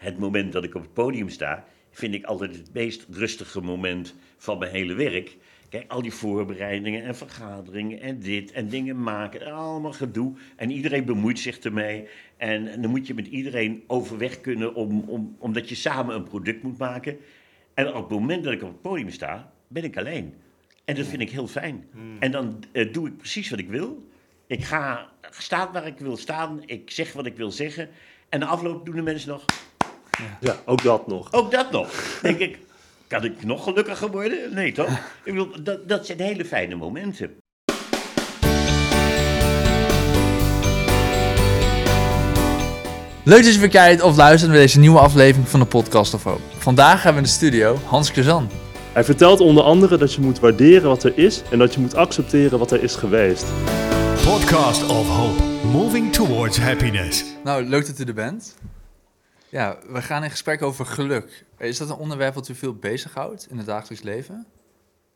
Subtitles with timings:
[0.00, 4.14] het moment dat ik op het podium sta, vind ik altijd het meest rustige moment
[4.36, 5.36] van mijn hele werk.
[5.68, 10.32] Kijk, al die voorbereidingen en vergaderingen en dit en dingen maken, en allemaal gedoe.
[10.56, 12.08] En iedereen bemoeit zich ermee.
[12.36, 16.62] En dan moet je met iedereen overweg kunnen, om, om, omdat je samen een product
[16.62, 17.16] moet maken.
[17.74, 20.34] En op het moment dat ik op het podium sta, ben ik alleen.
[20.84, 21.84] En dat vind ik heel fijn.
[22.18, 24.08] En dan eh, doe ik precies wat ik wil.
[24.46, 26.62] Ik ga staan waar ik wil staan.
[26.66, 27.88] Ik zeg wat ik wil zeggen.
[28.28, 29.44] En de afloop doen de mensen nog.
[30.40, 31.32] Ja, ook dat nog.
[31.32, 32.18] Ook dat nog.
[32.22, 32.58] denk ik,
[33.06, 34.54] kan ik nog gelukkiger worden?
[34.54, 34.90] Nee, toch?
[35.24, 37.30] Ik bedoel, dat, dat zijn hele fijne momenten.
[43.24, 46.22] Leuk dat je weer kijkt of luistert naar deze nieuwe aflevering van de Podcast of
[46.22, 46.40] Hoop.
[46.58, 48.50] Vandaag hebben we in de studio Hans Kazan.
[48.92, 51.94] Hij vertelt onder andere dat je moet waarderen wat er is en dat je moet
[51.94, 53.44] accepteren wat er is geweest.
[54.24, 57.24] Podcast of Hope, moving towards happiness.
[57.44, 58.54] Nou, leuk dat u er bent.
[59.50, 61.44] Ja, we gaan in gesprek over geluk.
[61.58, 64.46] Is dat een onderwerp wat u veel bezighoudt in het dagelijks leven?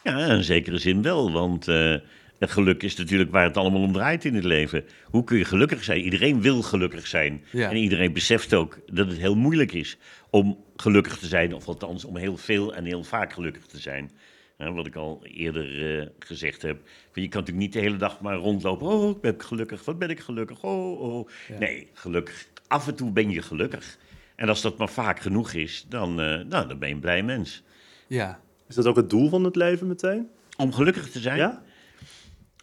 [0.03, 1.97] Ja, in zekere zin wel, want eh,
[2.39, 4.85] het geluk is natuurlijk waar het allemaal om draait in het leven.
[5.05, 6.01] Hoe kun je gelukkig zijn?
[6.01, 7.45] Iedereen wil gelukkig zijn.
[7.51, 7.71] Ja.
[7.71, 9.99] En iedereen beseft ook dat het heel moeilijk is
[10.31, 14.11] om gelukkig te zijn, of althans om heel veel en heel vaak gelukkig te zijn.
[14.57, 16.81] Wat ik al eerder eh, gezegd heb.
[17.13, 18.87] Je kan natuurlijk niet de hele dag maar rondlopen.
[18.87, 19.85] Oh, ik ben gelukkig.
[19.85, 20.63] Wat ben ik gelukkig?
[20.63, 21.29] Oh, oh.
[21.49, 21.59] Ja.
[21.59, 22.47] Nee, gelukkig.
[22.67, 23.99] Af en toe ben je gelukkig.
[24.37, 27.23] En als dat maar vaak genoeg is, dan, eh, nou, dan ben je een blij
[27.23, 27.63] mens.
[28.07, 28.41] Ja.
[28.69, 30.29] Is dat ook het doel van het leven meteen?
[30.57, 31.37] Om gelukkig te zijn?
[31.37, 31.63] Ja?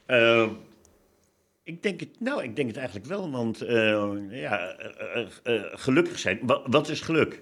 [0.05, 0.49] Eh,
[1.64, 5.64] ik, denk het, nou, ik denk het eigenlijk wel, want eh, ja, eh, eh, eh,
[5.72, 6.39] gelukkig zijn.
[6.42, 7.42] Wat, wat is geluk?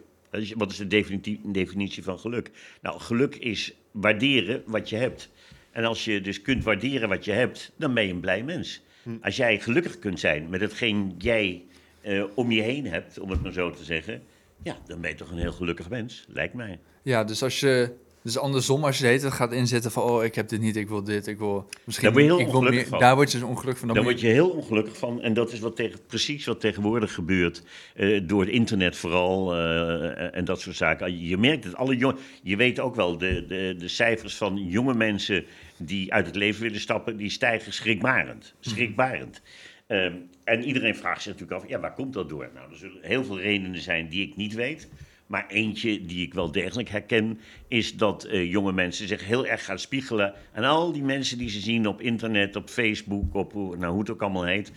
[0.55, 2.51] Wat is de definiti- definitie van geluk?
[2.81, 5.29] Nou, geluk is waarderen wat je hebt.
[5.71, 8.81] En als je dus kunt waarderen wat je hebt, dan ben je een blij mens.
[9.21, 11.65] Als jij gelukkig kunt zijn met hetgeen jij
[12.01, 14.21] eh, om je heen hebt, om het maar zo te zeggen,
[14.63, 16.79] ja, dan ben je toch een heel gelukkig mens, lijkt mij.
[17.03, 17.91] Ja, dus als je...
[18.23, 20.03] Dus andersom, als je de hele tijd gaat inzetten van...
[20.03, 21.69] Oh, ik heb dit niet, ik wil dit, ik wil...
[21.83, 22.99] Misschien, Daar word je heel ongelukkig meer- van.
[22.99, 23.87] Daar word je dus ongelukkig van.
[23.87, 25.21] Dan Daar word je heel ongelukkig van.
[25.21, 27.63] En dat is wat tegen, precies wat tegenwoordig gebeurt.
[27.95, 29.55] eh, door het internet vooral.
[29.55, 31.27] eh, en dat soort zaken.
[31.27, 31.75] Je merkt het.
[31.75, 35.45] Alle jong, je weet ook wel, de, de, de cijfers van jonge mensen
[35.77, 38.53] die uit het leven willen stappen, die stijgen schrikbarend.
[38.59, 39.41] Schrikbarend.
[39.89, 40.13] Ehm,
[40.43, 42.49] en iedereen vraagt zich natuurlijk af, ja, waar komt dat door?
[42.53, 44.89] Nou, er zullen heel veel redenen zijn die ik niet weet.
[45.27, 49.65] Maar eentje die ik wel degelijk herken, is dat eh, jonge mensen zich heel erg
[49.65, 53.85] gaan spiegelen aan al die mensen die ze zien op internet, op Facebook, op nou,
[53.85, 54.71] hoe het ook allemaal heet.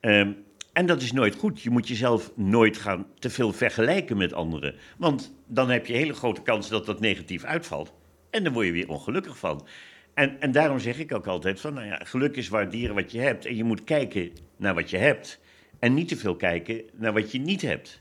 [0.00, 0.32] Ehm,
[0.72, 1.62] en dat is nooit goed.
[1.62, 4.74] Je moet jezelf nooit gaan te veel vergelijken met anderen.
[4.98, 7.92] Want dan heb je hele grote kans dat dat negatief uitvalt.
[8.30, 9.66] En dan word je weer ongelukkig van.
[10.14, 13.20] En, en daarom zeg ik ook altijd van, nou ja, geluk is waarderen wat je
[13.20, 13.46] hebt.
[13.46, 15.40] En je moet kijken naar wat je hebt.
[15.78, 18.00] En niet te veel kijken naar wat je niet hebt.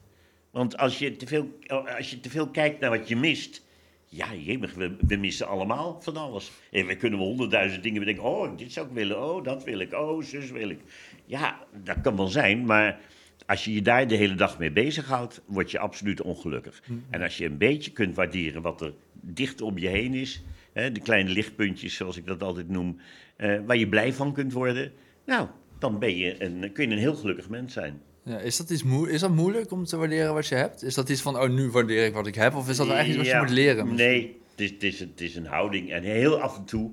[0.52, 1.59] Want als je te veel,
[1.97, 3.68] als je te veel kijkt naar wat je mist...
[4.12, 6.52] Ja, jemig, we, we missen allemaal van alles.
[6.72, 8.24] En we kunnen honderdduizend dingen bedenken.
[8.24, 9.24] Oh, dit zou ik willen.
[9.24, 9.94] Oh, dat wil ik.
[9.94, 10.80] Oh, zus wil ik.
[11.26, 13.00] Ja, dat kan wel zijn, maar
[13.46, 16.84] als je je daar de hele dag mee bezighoudt, word je absoluut ongelukkig.
[17.09, 20.44] En als je een beetje kunt waarderen wat er dicht om je heen is,
[20.79, 23.00] hè, de kleine lichtpuntjes, zoals ik dat altijd noem,
[23.35, 24.91] eh, waar je blij van kunt worden,
[25.25, 25.47] nou,
[25.79, 28.01] dan ben je een, kun je een heel gelukkig mens zijn.
[28.23, 30.84] Ja, is, dat iets moe is dat moeilijk om te waarderen wat je hebt?
[30.84, 32.56] Is dat iets van, oh, nu waardeer ik wat ik heb?
[32.56, 33.95] Of is dat echt iets wat je moet leren?
[33.95, 35.91] Nee, het is, het, is, het is een houding.
[35.91, 36.91] En heel af en toe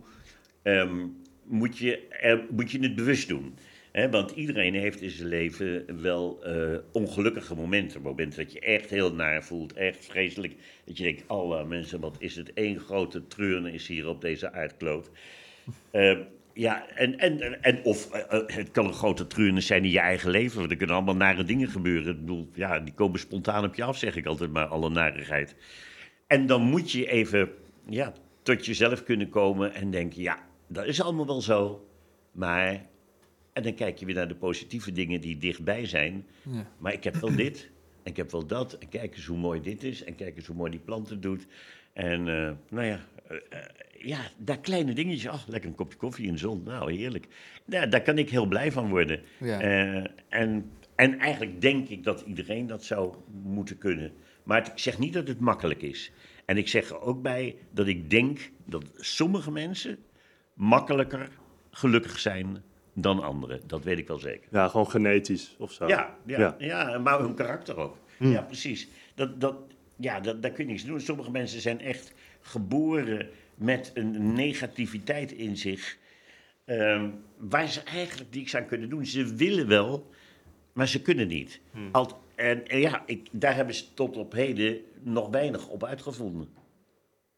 [0.62, 1.06] ehm,
[1.44, 3.54] moet, je, er, moet je het bewust doen.
[3.96, 8.02] Want iedereen heeft in zijn leven wel eh, ongelukkige momenten.
[8.02, 10.54] Momenten dat je echt heel naar voelt, echt vreselijk.
[10.84, 15.10] Dat je denkt, alle mensen, wat is het één grote treurnis hier op deze aardkloot.
[15.90, 16.20] Ehm,
[16.52, 20.00] ja, en, en, en of eh, eh, het kan een grote treurnis zijn in je
[20.00, 20.58] eigen leven.
[20.58, 22.14] Want er kunnen allemaal nare dingen gebeuren.
[22.14, 25.56] Ik bedoel, ja, die komen spontaan op je af, zeg ik altijd maar, alle narigheid.
[26.26, 27.50] En dan moet je even
[27.88, 28.12] ja,
[28.42, 31.88] tot jezelf kunnen komen en denken: ja, dat is allemaal wel zo.
[32.32, 32.94] Maar.
[33.56, 36.26] En dan kijk je weer naar de positieve dingen die dichtbij zijn.
[36.50, 36.66] Ja.
[36.78, 37.70] Maar ik heb wel dit.
[38.02, 38.72] En ik heb wel dat.
[38.78, 40.04] En kijk eens hoe mooi dit is.
[40.04, 41.46] En kijk eens hoe mooi die plant het doet.
[41.92, 43.58] En eh, nou ja, eh,
[43.98, 45.28] ja, daar kleine dingetjes.
[45.30, 46.62] Ach, lekker een kopje koffie in de zon.
[46.62, 47.26] Nou, heerlijk.
[47.66, 49.20] Ja, daar kan ik heel blij van worden.
[49.40, 49.60] Ja.
[49.60, 54.12] Eh, en, en eigenlijk denk ik dat iedereen dat zou moeten kunnen.
[54.42, 56.10] Maar het- ik zeg niet dat het makkelijk is.
[56.44, 59.98] En ik zeg er ook bij dat ik denk dat sommige mensen
[60.54, 61.28] makkelijker
[61.70, 62.62] gelukkig zijn
[62.98, 63.60] dan anderen.
[63.66, 64.48] Dat weet ik wel zeker.
[64.50, 65.86] Ja, gewoon genetisch of zo.
[65.86, 66.54] Ja, ja, Ja.
[66.58, 66.98] ja.
[66.98, 67.96] maar hun karakter ook.
[68.18, 68.88] Ja, precies.
[69.14, 69.56] Dat, dat,
[69.96, 71.00] ja, dat, daar kun je niks doen.
[71.00, 75.96] Sommige mensen zijn echt geboren met een negativiteit in zich.
[76.64, 79.06] ehm, waar ze eigenlijk niks aan kunnen doen.
[79.06, 80.10] Ze willen wel,
[80.72, 81.60] maar ze kunnen niet.
[81.92, 86.48] Alt- en, en ja, ik, daar hebben ze tot op heden nog weinig op uitgevonden.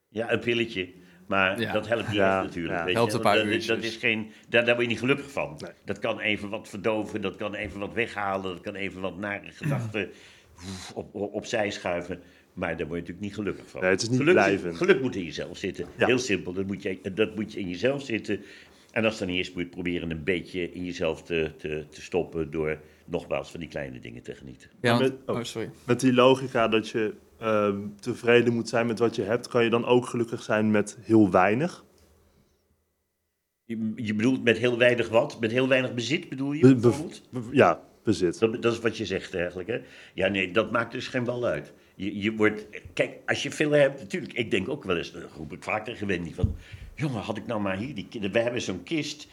[0.09, 0.93] Ja, een pilletje.
[1.29, 1.73] Maar Ja.
[1.73, 2.79] dat helpt niet Ja, natuurlijk.
[2.79, 2.85] ja.
[2.85, 3.17] weet Helpt je.
[3.17, 3.37] een paar
[3.67, 5.57] dat, is geen, daar, daar word je niet gelukkig van.
[5.59, 5.71] Nee.
[5.85, 9.51] Dat kan even wat verdoven, dat kan even wat weghalen, dat kan even wat nare
[9.51, 10.11] gedachten
[10.95, 12.21] op, op, opzij schuiven.
[12.53, 13.81] Maar daar word je natuurlijk niet gelukkig van.
[13.81, 14.77] Nee, het is niet geluk, blijvend.
[14.77, 15.87] Geluk moet in jezelf zitten.
[15.99, 16.07] Ja.
[16.07, 18.41] Heel simpel, dat moet, je, dat moet je in jezelf zitten.
[18.93, 22.51] En als dan eerst moet je proberen een beetje in jezelf te, te, te stoppen
[22.51, 24.71] door nogmaals van die kleine dingen te genieten.
[24.81, 25.37] Ja, want- met- oh.
[25.37, 25.71] oh, sorry.
[25.87, 29.70] Met die logica dat je ehm, tevreden moet zijn met wat je hebt, kan je
[29.70, 31.85] dan ook gelukkig zijn met heel weinig?
[33.64, 35.40] Je, je bedoelt met heel weinig wat?
[35.40, 37.23] Met heel weinig bezit bedoel je Be- be- bijvoorbeeld?
[37.31, 38.38] Be- Ja, bezit.
[38.38, 39.81] Dat, dat is wat je zegt eigenlijk, hè?
[40.14, 41.73] Ja, nee, dat maakt dus geen bal uit.
[41.94, 42.67] Je, je wordt...
[42.93, 44.32] Kijk, als je veel hebt, natuurlijk...
[44.32, 46.56] Ik denk ook wel eens, dat roep ik vaak tegen Wendy, van...
[46.94, 48.08] Jongen, had ik nou maar hier die...
[48.32, 49.29] We hebben zo'n kist...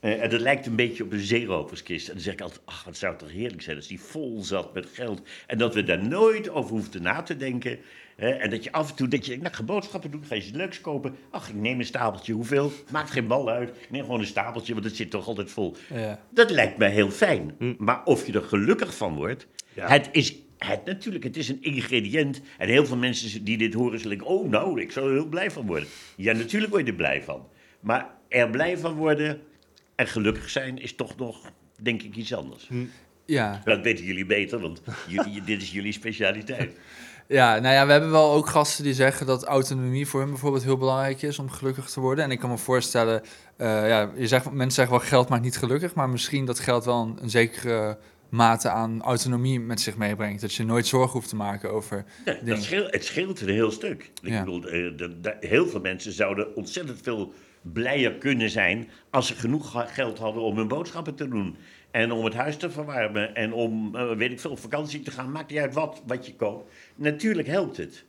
[0.00, 2.08] eh, en dat lijkt een beetje op een zeeroverskist.
[2.08, 4.74] En dan zeg ik altijd, ach, wat zou toch heerlijk zijn als die vol zat
[4.74, 5.22] met geld.
[5.46, 7.78] En dat we daar nooit over hoefden na te denken.
[8.16, 8.28] Hè?
[8.30, 10.50] En dat je af en toe, dat je, nou, ga boodschappen doen, ga je iets
[10.50, 11.14] leuks kopen.
[11.30, 12.72] Ach, ik neem een stapeltje, hoeveel?
[12.90, 13.68] Maakt geen bal uit.
[13.68, 15.76] Ik neem gewoon een stapeltje, want het zit toch altijd vol.
[15.94, 16.20] Ja.
[16.30, 17.54] Dat lijkt mij heel fijn.
[17.78, 19.88] Maar of je er gelukkig van wordt, Ja.
[19.88, 22.40] het is het, natuurlijk, het is een ingrediënt.
[22.58, 25.26] En heel veel mensen die dit horen, zullen denken, oh nou, ik zou er heel
[25.28, 25.88] blij van worden.
[26.16, 27.48] Ja, natuurlijk word je er blij van.
[27.80, 29.40] Maar er blij van worden
[30.00, 31.38] en gelukkig zijn is toch nog,
[31.82, 32.68] denk ik, iets anders.
[33.26, 33.60] Ja.
[33.64, 36.76] Dat weten jullie beter, want jullie, dit is jullie specialiteit.
[37.28, 40.62] ja, nou ja, we hebben wel ook gasten die zeggen dat autonomie voor hun bijvoorbeeld
[40.64, 42.24] heel belangrijk is om gelukkig te worden.
[42.24, 43.22] En ik kan me voorstellen,
[43.56, 46.84] eh, ja, je zegt, mensen zeggen wel geld maakt niet gelukkig, maar misschien dat geld
[46.84, 47.98] wel een, een zekere
[48.28, 50.40] mate aan autonomie met zich meebrengt.
[50.40, 53.70] Dat je nooit zorgen hoeft te maken over Ja, dat scheelt, het scheelt een heel
[53.70, 54.10] stuk.
[54.22, 54.38] Ik Ja.
[54.44, 57.32] bedoel, eh, de- de- heel veel mensen zouden ontzettend veel
[57.62, 61.56] blijer kunnen zijn als ze genoeg geld hadden om hun boodschappen te doen.
[61.90, 65.10] En om het huis te verwarmen en om, eh, weet ik veel, op vakantie te
[65.10, 65.32] gaan.
[65.32, 66.72] Maakt niet uit wat, wat je koopt.
[66.96, 68.04] Natuurlijk helpt het.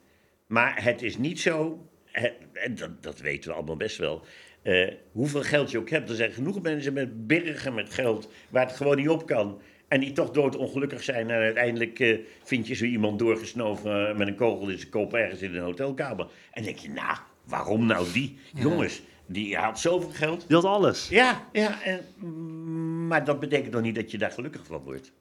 [0.48, 4.22] Maar het is niet zo, het- en dat, dat weten we allemaal best wel.
[4.62, 8.66] eh, hoeveel geld je ook hebt, er zijn genoeg mensen met bergen met geld waar
[8.68, 9.62] het gewoon niet op kan.
[9.88, 11.30] En die toch doodongelukkig zijn.
[11.30, 15.42] En uiteindelijk eh, vind je zo iemand doorgesnoven met een kogel in zijn kop ergens
[15.42, 16.28] in een hotelkamer.
[16.52, 18.38] En denk je, nou, waarom nou die?
[18.54, 19.02] Jongens,
[19.32, 20.48] die had zoveel geld.
[20.48, 21.08] Die had alles.
[21.10, 25.12] Ja, ja, en, mm, maar dat betekent nog niet dat je daar gelukkig van wordt.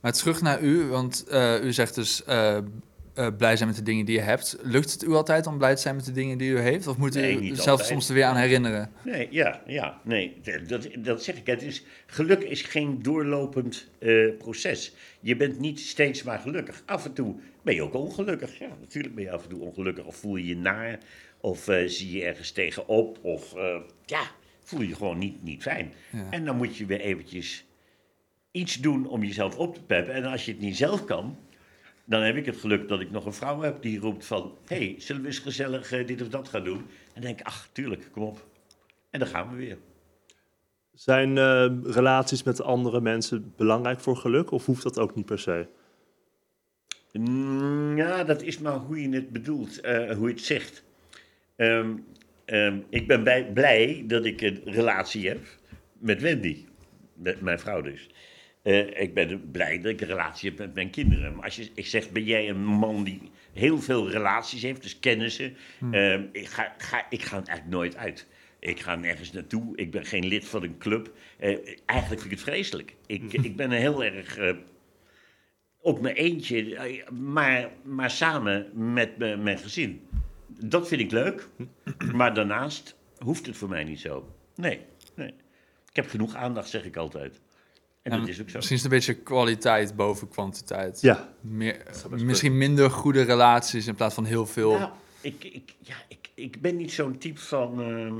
[0.00, 2.58] Maar terug naar u, want eh, u zegt dus eh,
[3.14, 4.58] eh, blij zijn met de dingen die je hebt.
[4.62, 6.86] Lukt het u altijd om blij te zijn met de dingen die u heeft?
[6.86, 8.90] Of moet Nee, u niet zelf soms er weer aan herinneren?
[9.04, 11.46] Nee, ja, ja, nee, dat, dat zeg ik.
[11.46, 14.94] Het is, geluk is geen doorlopend eh, proces.
[15.20, 16.82] Je bent niet steeds maar gelukkig.
[16.86, 18.58] Af en toe ben je ook ongelukkig.
[18.58, 20.04] Ja, natuurlijk ben je af en toe ongelukkig.
[20.04, 20.98] Of voel je je naar,
[21.40, 24.22] of eh, zie je ergens tegenop, of eh, ja,
[24.62, 25.92] voel je gewoon niet, niet fijn.
[26.12, 26.26] Ja.
[26.30, 27.64] En dan moet je weer eventjes
[28.50, 30.14] iets doen om jezelf op te peppen.
[30.14, 31.38] En als je het niet zelf kan,
[32.04, 34.54] dan heb ik het geluk dat ik nog een vrouw heb die roept van...
[34.66, 36.78] hé, hey, zullen we eens gezellig eh, dit of dat gaan doen?
[36.78, 38.46] En dan denk ik, ach, tuurlijk, kom op.
[39.10, 39.78] En dan gaan we weer.
[40.92, 41.38] Zijn
[41.84, 45.66] relaties met andere mensen belangrijk voor geluk of hoeft dat ook niet per se?
[47.12, 50.82] Mm, Ja, dat is maar hoe je het bedoelt, hoe je het zegt.
[51.60, 51.96] Ehm,
[52.44, 55.38] ehm, ik ben bij- blij dat ik een relatie heb
[55.98, 56.64] met Wendy,
[57.14, 58.08] met mijn vrouw dus.
[58.62, 61.34] Eh, ik ben blij dat ik een relatie heb met mijn kinderen.
[61.34, 63.20] Maar als je, ik zeg, ben jij een man die
[63.52, 65.56] heel veel relaties heeft, dus kennissen?
[65.90, 68.26] Ehm, ik, ga, ga, ik ga eigenlijk nooit uit.
[68.60, 69.76] Ik ga nergens naartoe.
[69.76, 71.12] Ik ben geen lid van een club.
[71.38, 71.48] Eh,
[71.86, 72.94] eigenlijk vind ik het vreselijk.
[73.06, 74.54] Ik, ik ben heel erg eh,
[75.80, 76.78] op mijn eentje,
[77.12, 80.00] maar, maar samen met me- mijn gezin.
[80.58, 81.48] Dat vind ik leuk,
[82.14, 84.34] maar daarnaast hoeft het voor mij niet zo.
[84.54, 84.80] Nee,
[85.14, 85.34] nee.
[85.88, 87.40] Ik heb genoeg aandacht, zeg ik altijd.
[88.02, 88.56] En dat is ook zo.
[88.56, 91.00] Misschien is het een beetje kwaliteit boven kwantiteit.
[91.00, 94.78] Ja, Meer, misschien minder goede relaties in plaats van heel veel.
[94.78, 94.90] Nou,
[95.20, 98.14] ik, ik, ja, ik, ik ben niet zo'n type van, ehm,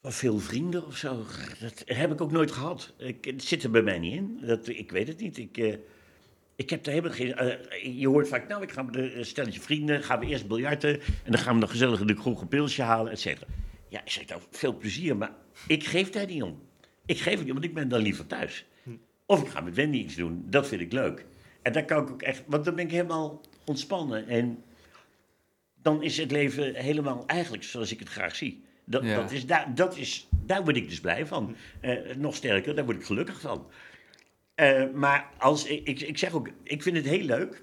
[0.00, 1.24] van veel vrienden of zo.
[1.60, 2.92] Dat heb ik ook nooit gehad.
[2.98, 4.38] Ik, het zit er bij mij niet in.
[4.42, 5.38] Dat, ik weet het niet.
[5.38, 5.74] Ik, eh,
[6.56, 7.34] ik heb er helemaal geen...
[7.34, 11.00] eh, je hoort vaak, nou, ik ga met een stelletje vrienden, gaan we eerst biljarten...
[11.00, 13.46] en dan gaan we nog gezellig in de kroeg een pilsje halen, et cetera.
[13.88, 15.32] Ja, ik zeg, nou, veel plezier, maar
[15.66, 16.62] ik geef daar niet om.
[17.06, 18.64] Ik geef het niet, want ik ben dan liever thuis.
[19.26, 21.26] Of ik ga met Wendy iets doen, dat vind ik leuk.
[21.62, 24.28] En daar kan ik ook echt, want dan ben ik helemaal ontspannen.
[24.28, 24.62] En
[25.82, 28.64] dan is het leven helemaal eigenlijk zoals ik het graag zie.
[28.84, 29.16] Dat, Ja.
[29.16, 31.56] dat is, daar, dat is, daar word ik dus blij van.
[31.80, 33.66] Eh, nog sterker, daar word ik gelukkig van.
[34.54, 37.62] Eh, maar als, ik, ik, ik zeg ook, ik vind het heel leuk.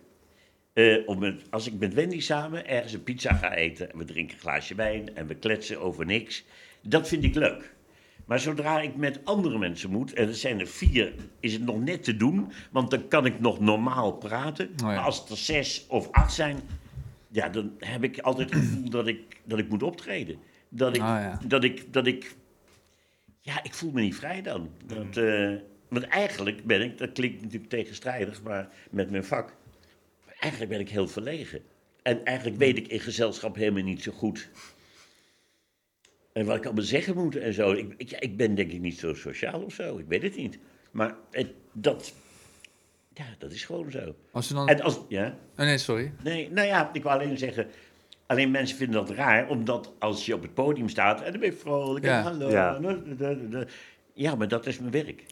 [0.74, 3.92] eh, om met, als ik met Wendy samen ergens een pizza ga eten.
[3.92, 6.46] En we drinken een glaasje wijn en we kletsen over niks.
[6.82, 7.74] Dat vind ik leuk.
[8.26, 11.80] Maar zodra ik met andere mensen moet, en er zijn er vier, is het nog
[11.80, 12.52] net te doen.
[12.72, 14.70] Want dan kan ik nog normaal praten.
[14.76, 14.86] ja.
[14.86, 16.60] Maar als het er zes of acht zijn,
[17.32, 20.38] ja, dan heb ik altijd het gevoel dat ik, dat ik moet optreden.
[20.70, 21.40] Dat ik, Ah, ja.
[21.48, 22.36] dat ik, dat ik,
[23.42, 24.70] ja, ik voel me niet vrij dan.
[24.86, 25.54] Dat, eh,
[25.90, 29.54] want eigenlijk ben ik, dat klinkt natuurlijk tegenstrijdig, maar met mijn vak,
[30.40, 31.62] eigenlijk ben ik heel verlegen.
[32.02, 34.50] En eigenlijk weet ik in gezelschap helemaal niet zo goed.
[36.34, 37.72] En wat ik allemaal zeggen moet en zo.
[37.72, 39.98] Ik, ik, ik ben denk ik niet zo sociaal of zo.
[39.98, 40.60] Ik weet het niet.
[40.92, 42.14] Maar het, dat,
[43.14, 44.16] ja, dat is gewoon zo.
[44.32, 44.68] Als je dan...
[44.68, 46.12] En als, ja, Oh, nee, sorry.
[46.24, 47.68] nee, nou ja, ik wil alleen zeggen.
[48.26, 51.50] Alleen mensen vinden dat raar, omdat als je op het podium staat en dan ben
[51.50, 52.22] je vrolijk en Ja.
[52.22, 52.50] hallo.
[52.50, 52.76] Ja.
[53.20, 53.68] en
[54.14, 55.24] Ja, maar dat is mijn werk.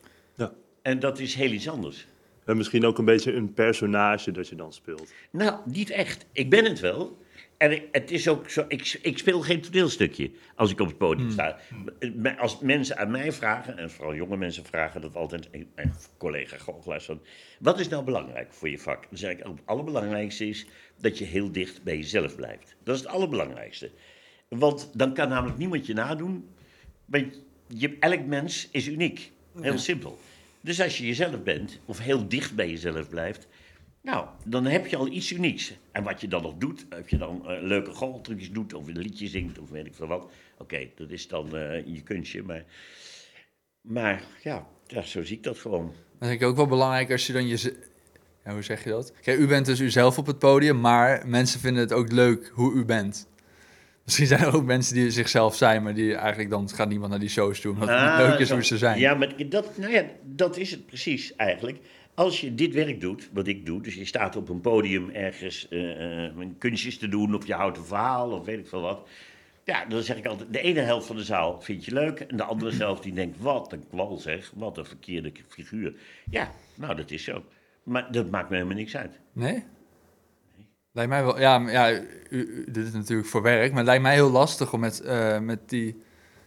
[0.88, 0.94] Ja.
[0.94, 2.08] En dat is heel iets anders.
[2.46, 5.13] En misschien ook een beetje een personage dat je dan speelt.
[5.32, 6.25] Nou, niet echt.
[6.32, 7.25] Ik ben het wel.
[7.58, 11.32] En het is ook zo, ik, ik speel geen toneelstukje als ik op het podium
[11.32, 11.58] sta.
[12.15, 15.94] Maar Als mensen aan mij vragen, en vooral jonge mensen vragen dat altijd, en en
[16.17, 17.22] collega goochelaars van,
[17.60, 19.06] wat is nou belangrijk voor je vak?
[19.10, 20.65] Dan zeg ik, het allerbelangrijkste is
[21.01, 22.75] dat je heel dicht bij jezelf blijft.
[22.84, 23.91] Dat is het allerbelangrijkste.
[24.48, 26.50] Want dan kan namelijk niemand je nadoen.
[27.06, 29.32] Want je, elk mens is uniek.
[29.62, 30.20] Heel simpel.
[30.67, 33.47] Dus als je jezelf bent, of heel dicht bij jezelf blijft,
[34.01, 35.74] nou, dan heb je al iets unieks.
[35.91, 38.97] En wat je dan nog doet, of je dan eh, leuke goocheltrucjes doet, of een
[38.97, 40.31] liedje zingt, of weet ik veel wat.
[40.57, 42.63] Oké, dat is dan eh, je kunstje, maar...
[43.81, 44.67] Maar ja,
[45.03, 45.93] zo zie ik dat gewoon.
[46.19, 47.75] Dat denk ik ook wel belangrijk als je dan je...
[48.43, 49.13] Hoe zeg je dat?
[49.21, 52.74] Kijk, u bent dus uzelf op het podium, maar mensen vinden het ook leuk hoe
[52.74, 53.27] u bent.
[54.07, 57.19] Misschien zijn er ook mensen die zichzelf zijn, maar die eigenlijk dan gaat niemand naar
[57.19, 58.53] die shows toe, omdat het niet Ah, leuk is zo.
[58.53, 58.99] hoe ze zijn.
[58.99, 61.77] Ja, maar dat, nou ja, dat is het precies eigenlijk.
[62.13, 65.67] Als je dit werk doet, wat ik doe, dus je staat op een podium ergens
[65.67, 69.07] eh, eh, kunstjes te doen, of je houdt een verhaal, of weet ik veel wat.
[69.63, 72.37] Ja, dan zeg ik altijd, de ene helft van de zaal vind je leuk, en
[72.37, 75.93] de andere helft die denkt, wat een kwal zeg, wat een verkeerde figuur.
[76.29, 77.43] Ja, nou dat is zo.
[77.83, 79.19] Maar dat maakt me helemaal niks uit.
[79.33, 79.63] Nee?
[80.98, 84.01] Lijkt mij wel, ja, ja u, u doet het natuurlijk voor werk, maar het lijkt
[84.01, 85.96] mij heel lastig om met, eh, met, die,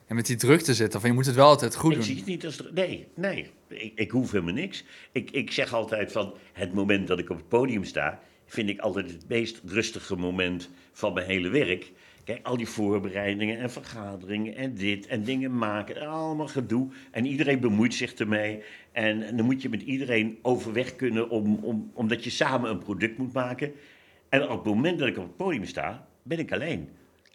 [0.09, 1.01] ja, met die druk te zitten.
[1.01, 2.07] Of je moet het wel altijd goed ik doen.
[2.07, 2.63] zie het niet als...
[2.75, 3.51] Nee, nee.
[3.69, 4.85] Ik, ik hoef helemaal niks.
[5.13, 8.21] Ik, ik zeg altijd van het moment dat ik op het podium sta...
[8.47, 11.93] vind ik altijd het meest rustige moment van mijn hele werk.
[12.25, 15.97] Kijk, al die voorbereidingen en vergaderingen en dit en dingen maken.
[15.97, 16.89] en Allemaal gedoe.
[17.11, 18.63] En iedereen bemoeit zich ermee.
[18.93, 21.31] En, en dan moet je met iedereen overweg kunnen...
[21.31, 23.73] Om, om, omdat je samen een product moet maken.
[24.31, 26.89] En op het moment dat ik op het podium sta, ben ik alleen.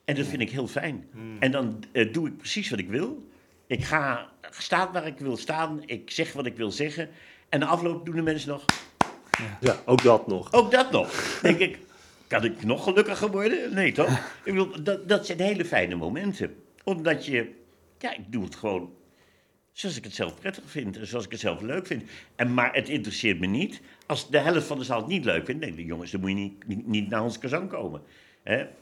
[0.05, 1.07] En dat vind ik heel fijn.
[1.39, 3.29] En dan eh, doe ik precies wat ik wil.
[3.67, 5.81] Ik ga staan waar ik wil staan.
[5.85, 7.09] Ik zeg wat ik wil zeggen.
[7.49, 8.65] En de afloop doen de mensen nog.
[9.59, 10.53] Ja, ook dat nog.
[10.53, 11.39] Ook dat nog.
[11.41, 11.79] denk ik,
[12.27, 13.73] kan ik nog gelukkiger worden?
[13.73, 14.09] Nee, toch?
[14.43, 16.55] Ik bedoel, dat, dat zijn hele fijne momenten.
[16.83, 17.51] Omdat je,
[17.99, 18.93] ja, ik doe het gewoon
[19.71, 20.97] zoals ik het zelf prettig vind.
[20.97, 22.03] En zoals ik het zelf leuk vind.
[22.35, 23.81] En, maar het interesseert me niet.
[24.05, 26.35] Als de helft van de zaal het niet leuk vindt, nee, jongens, dan moet je
[26.35, 28.01] niet, niet, niet naar ons kazan komen.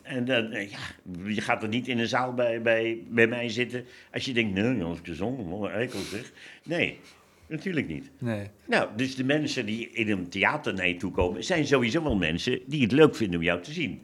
[0.01, 0.79] En dan, eh, ja,
[1.27, 4.53] je gaat er niet in een zaal bij, bij, bij mij zitten als je denkt,
[4.53, 6.31] nee, ons kazan, wat een eikel zeg.
[6.63, 6.99] Nee,
[7.47, 8.09] natuurlijk niet.
[8.17, 8.47] Nee.
[8.65, 12.15] Nou, dus de mensen die in een theater naar je toe komen, zijn sowieso wel
[12.15, 14.01] mensen die het leuk vinden om jou te zien.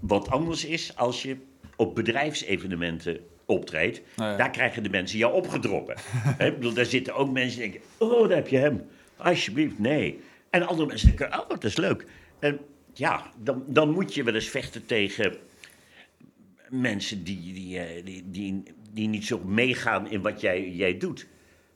[0.00, 1.36] Wat anders is als je
[1.76, 4.36] op bedrijfsevenementen optreedt, Nou ja.
[4.36, 5.96] daar krijgen de mensen jou opgedrokken.
[6.38, 8.82] Hè, ik bedoel, daar zitten ook mensen die denken, oh, daar heb je hem.
[9.16, 10.20] Alsjeblieft, nee.
[10.56, 12.06] En andere mensen denken, oh, dat is leuk.
[12.38, 12.58] En
[12.92, 15.36] ja, dan, dan moet je wel eens vechten tegen
[16.68, 21.26] mensen die, die, eh, die, die, die niet zo meegaan in wat jij, jij doet.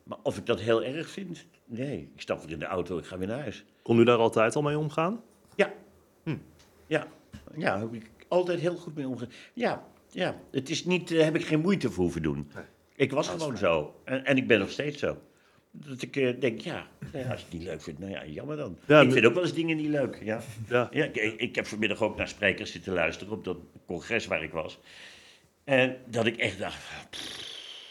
[0.02, 1.46] Maar of ik dat heel erg vind?
[1.64, 3.64] Nee, ik stap weer in de auto, ik ga weer naar huis.
[3.82, 5.20] Kon u daar altijd al mee omgaan?
[5.54, 5.72] Ja,
[6.86, 7.06] ja,
[7.56, 9.32] ja, heb ik altijd heel goed mee omgegaan.
[9.52, 12.50] Ja, ja, het is niet, daar heb ik geen moeite voor hoeven doen.
[12.96, 13.94] Ik was gewoon zo.
[14.04, 15.18] En, en ik ben nog steeds zo.
[15.72, 18.26] Dat ik eh, denk, ja, nou ja, als je het niet leuk vindt, nou ja,
[18.26, 18.78] jammer dan.
[18.86, 20.40] Ja, ik vind ook wel eens dingen niet leuk, ja.
[20.68, 20.88] Ja.
[20.92, 24.52] Ja, ik, ik heb vanmiddag ook naar sprekers zitten luisteren op dat congres waar ik
[24.52, 24.78] was.
[25.64, 26.78] En dat ik echt dacht,
[27.10, 27.50] pff,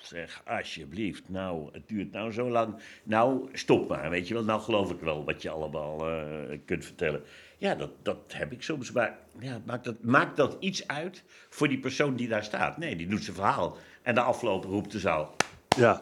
[0.09, 2.75] zeg, alsjeblieft, nou, het duurt nou zo lang.
[3.03, 4.43] Nou, stop maar, weet je wel.
[4.43, 7.23] Nou geloof ik wel wat je allemaal eh, kunt vertellen.
[7.57, 11.67] Ja, dat, dat heb ik soms, maar ja, maakt, dat, maakt dat iets uit voor
[11.67, 12.77] die persoon die daar staat?
[12.77, 13.77] Nee, die doet zijn verhaal.
[14.01, 15.35] En de afloop roept de zaal.
[15.77, 15.99] Ja.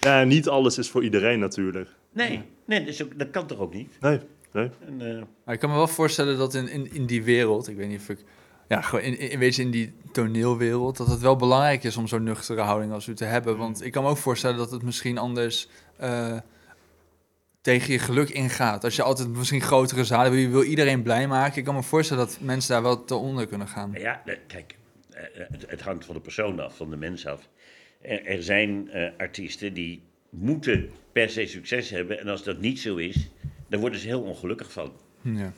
[0.00, 1.88] Ja, en niet alles is voor iedereen natuurlijk.
[2.12, 3.96] Nee, nee ook, dat kan toch ook niet?
[4.00, 4.20] Nee,
[4.52, 4.70] nee.
[4.86, 7.76] En, eh, Maar ik kan me wel voorstellen dat in, in, in die wereld, ik
[7.76, 8.24] weet niet of ik,
[8.68, 12.06] ja, gewoon in, in, weet je, in die toneelwereld, dat het wel belangrijk is om
[12.06, 13.56] zo'n nuchtere houding als u te hebben.
[13.56, 16.36] Want ik kan me ook voorstellen dat het misschien anders eh,
[17.60, 18.84] tegen je geluk ingaat.
[18.84, 21.58] Als je altijd misschien grotere zalen wil, je wil iedereen blij maken.
[21.58, 23.92] Ik kan me voorstellen dat mensen daar wel te onder kunnen gaan.
[23.92, 24.76] Ja, kijk,
[25.10, 27.48] eh, het, het hangt van de persoon af, van de mens af.
[28.00, 32.20] Er, er zijn eh, artiesten die moeten per se succes hebben.
[32.20, 33.28] En als dat niet zo is,
[33.68, 34.92] dan worden ze heel ongelukkig van.
[35.22, 35.52] Ja,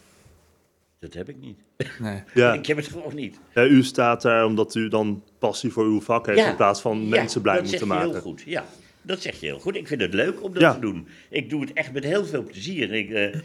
[0.99, 1.59] Dat heb ik niet.
[2.01, 2.23] nee.
[2.35, 2.53] Ja.
[2.53, 3.39] Ik heb het gewoon niet.
[3.55, 7.03] Ja, u staat daar omdat u dan passie voor uw vak heeft in plaats van
[7.03, 8.13] Ja, mensen blij dat moeten zeg je maken.
[8.13, 8.43] heel goed.
[8.47, 8.65] Ja,
[9.03, 9.77] dat zeg je heel goed.
[9.77, 10.75] Ik vind het leuk om dat Ja.
[10.75, 11.09] te doen.
[11.31, 12.93] Ik doe het echt met heel veel plezier.
[12.93, 13.41] Ik, eh, eh,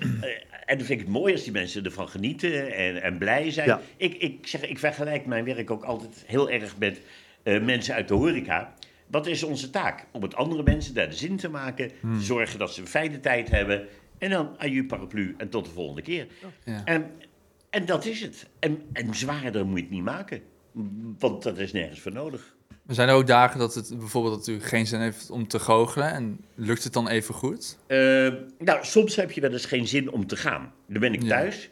[0.66, 3.68] en dan vind ik het mooi als die mensen ervan genieten en, en blij zijn.
[3.68, 3.82] Ja.
[3.98, 7.01] Ik, ik, zeg, ik vergelijk mijn werk ook altijd heel erg met
[7.44, 8.74] eh, mensen uit de horeca.
[9.08, 10.06] Wat is onze taak?
[10.12, 11.92] Om het andere mensen daar de zin te maken.
[12.00, 12.22] Hmm.
[12.22, 13.88] Zorgen dat ze een fijne tijd hebben.
[14.18, 16.28] En dan aju paraplu en tot de volgende keer.
[16.64, 16.82] Ja.
[16.86, 17.12] En,
[17.70, 18.48] en dat is het.
[18.60, 20.42] En, en zwaarder moet je het niet maken.
[21.20, 22.56] Want dat is nergens voor nodig.
[22.88, 25.60] Er zijn er ook dagen dat het bijvoorbeeld dat u geen zin heeft om te
[25.60, 27.78] goochelen en lukt het dan even goed?
[27.88, 27.98] Eh,
[28.60, 30.74] nou, soms heb je wel eens geen zin om te gaan.
[30.88, 31.28] Dan ben ik Ja.
[31.28, 31.70] thuis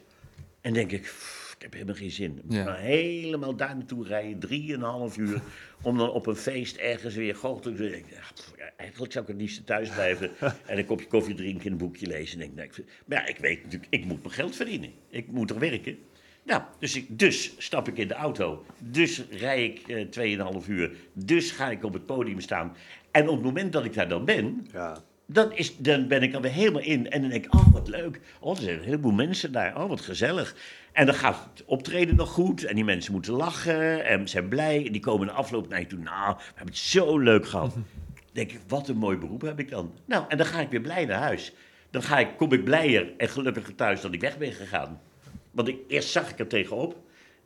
[0.60, 1.35] en denk ik, "Pff, ik
[1.72, 2.40] heb helemaal geen zin.
[2.48, 2.64] Ja.
[2.64, 5.40] maar helemaal daar naartoe rijden, drieënhalf uur,
[5.82, 7.92] om dan op een feest ergens weer goochelen te doen.
[7.92, 10.30] Ik denk, "Ah, pff, ja, Eigenlijk zou ik het liefst thuis blijven
[10.66, 12.40] en een kopje koffie drinken en een boekje lezen.
[12.40, 14.90] En denk, maar ja, ik weet natuurlijk, ik moet mijn geld verdienen.
[15.10, 15.98] Ik moet er werken.
[16.42, 18.64] Nou, dus, ik, dus stap ik in de auto.
[18.78, 20.92] Dus rij ik eh 2,5 uur.
[21.12, 22.76] Dus ga ik op het podium staan.
[23.10, 25.02] En op het moment dat ik daar dan ben, Ja.
[25.26, 27.10] Dan, is, dan ben ik alweer helemaal in.
[27.10, 28.20] En dan denk ik, oh, wat leuk.
[28.40, 29.82] Oh, er zijn een heleboel mensen daar.
[29.82, 30.56] Oh, wat gezellig.
[30.92, 32.64] En dan gaat het optreden nog goed.
[32.64, 34.04] En die mensen moeten lachen.
[34.04, 34.86] En zijn blij.
[34.86, 35.98] En die komen in de afloop naar je toe.
[35.98, 37.72] Nou, we hebben het zo leuk gehad.
[37.72, 37.84] Dan
[38.32, 39.92] denk ik, wat een mooi beroep heb ik dan.
[40.04, 41.52] Nou, en dan ga ik weer blij naar huis.
[41.90, 45.00] Dan ga ik, kom ik blijer en gelukkiger thuis dat ik weg ben gegaan.
[45.50, 46.96] Want ik, eerst zag ik er tegenop.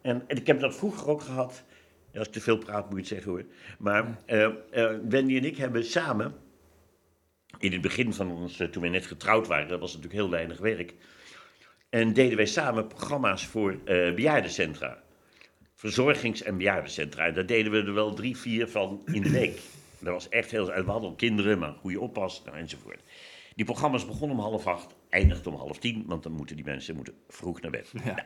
[0.02, 1.64] En, en ik heb dat vroeger ook gehad.
[2.14, 3.44] Als ik te veel praat, moet je het zeggen hoor.
[3.78, 4.52] Maar eh, eh,
[5.08, 6.34] Wendy en ik hebben samen
[7.60, 10.30] in het begin van ons, eh, toen we net getrouwd waren, dat was natuurlijk heel
[10.30, 10.94] weinig werk.
[11.88, 15.02] En deden wij samen programma's voor eh bejaardencentra.
[15.74, 17.26] Verzorgings- en bejaardencentra.
[17.26, 19.60] En daar deden we er wel drie, vier van in de week.
[19.98, 20.72] Dat was echt heel...
[20.72, 23.00] En we hadden ook kinderen, maar goede oppas nou, enzovoort.
[23.54, 26.94] Die programma's begonnen om half acht, eindigden om half tien, want dan moeten die mensen
[26.94, 27.90] moeten vroeg naar bed.
[27.92, 28.04] Ja.
[28.04, 28.20] Nou,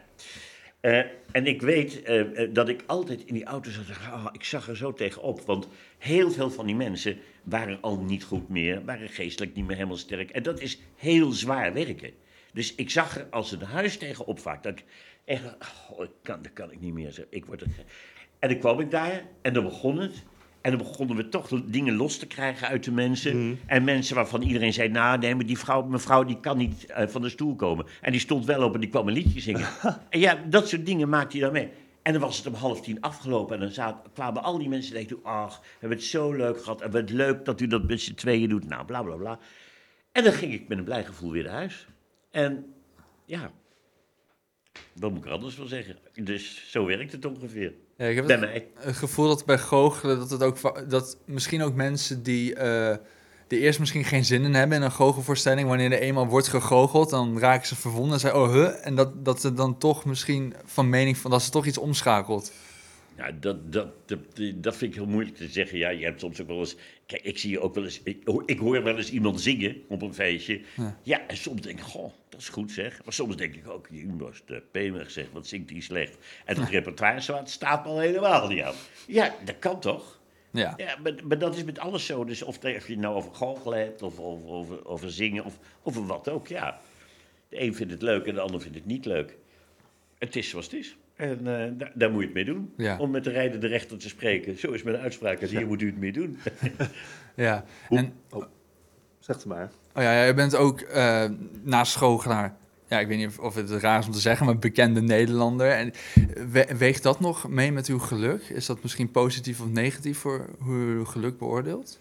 [0.85, 0.99] eh,
[1.33, 4.69] en ik weet eh, eh, dat ik altijd in die auto zat "Ah, ik zag
[4.69, 5.41] er zo tegenop.
[5.41, 9.77] Want heel veel van die mensen waren al niet goed meer, waren geestelijk niet meer
[9.77, 10.31] helemaal sterk.
[10.31, 12.11] En dat is heel zwaar werken.
[12.53, 14.63] Dus ik zag er als een huis tegenop vaak.
[14.63, 14.85] Dat ik
[15.25, 15.45] echt,
[15.91, 17.27] oh, kan, dat kan ik niet meer.
[17.31, 17.63] Ik word
[18.39, 20.23] en dan kwam ik daar en dan begon het.
[20.65, 23.59] En dan begonnen we toch dingen los te krijgen uit de mensen.
[23.67, 27.07] En mensen waarvan iedereen zei, nou nee, maar die vrouw, mevrouw die kan niet eh,
[27.07, 27.87] van de stoel komen.
[28.01, 29.67] En die stond wel op en die kwam een liedje zingen.
[30.11, 31.71] en ja, dat soort dingen maakte hij dan mee.
[32.03, 34.97] En dan was het om half tien afgelopen en dan zaten, kwamen al die mensen
[34.97, 36.81] en dachten, ach, we hebben het zo leuk gehad.
[36.81, 38.69] En wat leuk dat u dat met z'n tweeën doet.
[38.69, 39.39] Nou, bla bla bla.
[40.13, 41.87] En dan ging ik met een blij gevoel weer naar huis.
[42.31, 42.75] En
[43.25, 43.51] ja,
[44.93, 45.99] wat moet ik er anders van zeggen?
[46.13, 47.73] Dus zo werkt het ongeveer.
[47.97, 48.67] Ja, ik heb Bij het, mij.
[48.75, 52.97] het gevoel dat bij goochelen, dat, het ook, dat misschien ook mensen die, eh,
[53.47, 57.11] die eerst misschien geen zin in hebben in een goochelvoorstelling, wanneer er eenmaal wordt gegoocheld,
[57.11, 58.87] dan raken ze verwonderd en zeggen, oh, huh?
[58.87, 62.53] En dat, dat ze dan toch misschien van mening van, dat ze toch iets omschakelt.
[63.17, 64.19] Ja, dat, dat, dat,
[64.55, 65.79] dat vind ik heel moeilijk te zeggen.
[65.79, 66.77] Ja, je hebt soms ook wel eens.
[67.07, 68.01] Kijk, ik zie ook wel eens.
[68.05, 70.61] Ik, hoor- ik hoor wel eens iemand zingen op een feestje.
[70.77, 70.99] Ja.
[71.03, 73.01] Ja, en soms denk ik, goh, dat is goed zeg.
[73.05, 76.17] Maar soms denk ik ook, die was de penig zeg, wat zingt die slecht.
[76.45, 78.75] En het repertoire staat- staat me al helemaal niet aan.
[79.07, 80.21] Ja, dat kan toch?
[80.51, 82.25] Ja, Ja, maar, maar dat is met alles zo.
[82.25, 85.59] Dus of, of je het nou over goochelen hebt, of over, over, over zingen, of
[85.83, 86.81] over wat ook, ja.
[87.49, 89.37] De een vindt het leuk en de ander vindt het niet leuk.
[90.19, 90.97] Het is zoals het is.
[91.17, 92.73] En eh, daar, daar moet je het mee doen.
[92.77, 92.99] Ja.
[92.99, 94.59] Om met de rijder de rechter te spreken.
[94.59, 95.41] Zo is mijn uitspraak.
[95.41, 96.39] En hier moet u het mee doen.
[97.37, 97.65] ja.
[97.89, 98.45] Hoe- En, oh,
[99.19, 99.71] zeg het maar.
[99.95, 101.25] Oh ja, je bent ook eh
[101.63, 101.99] naast
[102.89, 105.71] ja, ik weet niet of- of het raar is om te zeggen, maar bekende Nederlander.
[105.71, 105.93] En
[106.51, 108.43] we- weegt dat nog mee met uw geluk?
[108.43, 111.99] Is dat misschien positief of negatief voor hoe u uw geluk beoordeelt?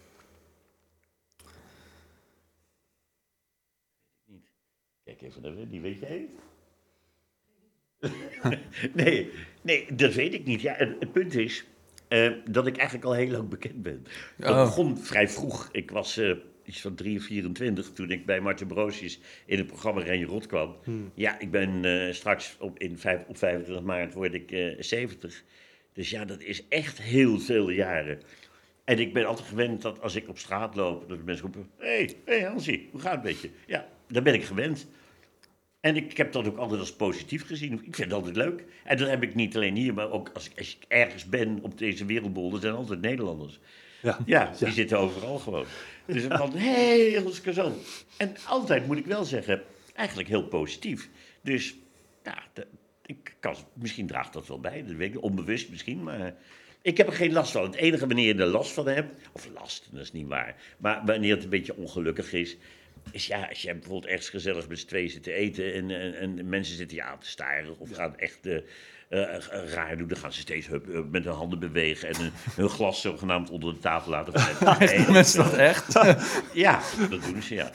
[5.04, 6.28] Kijk even naar die weet jij
[8.94, 10.62] nee, nee, dat weet ik niet.
[10.62, 11.66] Ja, het, het punt is
[12.08, 14.06] eh, dat ik eigenlijk al heel lang bekend ben.
[14.38, 14.64] Dat Oh.
[14.64, 15.70] begon vrij vroeg.
[15.72, 16.32] Ik was eh,
[16.66, 20.46] iets van 3 of 24 toen ik bij Martin Broosjes in het programma Renje Rot
[20.46, 20.76] kwam.
[21.14, 25.44] Ja, ik ben eh, straks op, in vijf, op 25 maart word ik eh 70.
[25.94, 28.20] Dus ja, dat is echt heel veel jaren.
[28.84, 31.70] En ik ben altijd gewend dat als ik op straat loop, dat de mensen roepen:
[31.78, 33.50] Hé, hey, hey Hansie, hoe gaat het met je?
[33.66, 34.88] Ja, daar ben ik gewend.
[35.80, 37.74] En ik heb dat ook altijd als positief gezien.
[37.74, 38.64] Ik vind het altijd leuk.
[38.84, 41.60] En dat heb ik niet alleen hier, maar ook als ik, als ik ergens ben
[41.62, 42.54] op deze wereldbol.
[42.54, 43.60] Er zijn altijd Nederlanders.
[44.02, 44.18] Ja.
[44.26, 45.66] Ja, die zitten overal gewoon.
[46.06, 47.74] Dus van, hé, hey, kazan.
[48.18, 49.64] En altijd moet ik wel zeggen,
[49.96, 51.10] eigenlijk heel positief.
[51.42, 51.76] Dus,
[52.24, 52.66] ja, dat-
[53.06, 54.84] ik kan, misschien draagt dat wel bij.
[54.86, 56.36] Dat weet ik onbewust misschien, maar
[56.82, 57.64] Ik heb er geen last van.
[57.64, 61.02] Het enige wanneer je er last van hebt, of last, dat is niet waar, maar
[61.06, 62.58] wanneer het een beetje ongelukkig is,
[63.12, 66.16] is ja, als je bijvoorbeeld ergens gezellig met z'n tweeën zit te eten en, en,
[66.16, 68.40] en mensen zitten je aan te staren of gaan echt
[69.74, 72.70] raar doen, dan gaan ze steeds hup, hup, met hun handen bewegen en hun, hun
[72.70, 74.80] glas zogenaamd onder de tafel laten vallen.
[74.80, 75.94] Nee, Mensen dat echt?
[76.54, 77.72] ja, dat doen ze, ja.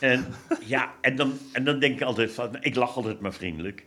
[0.00, 0.26] En,
[0.64, 3.84] ja, en, dan, en dan denk ik altijd van, ik lach altijd maar vriendelijk.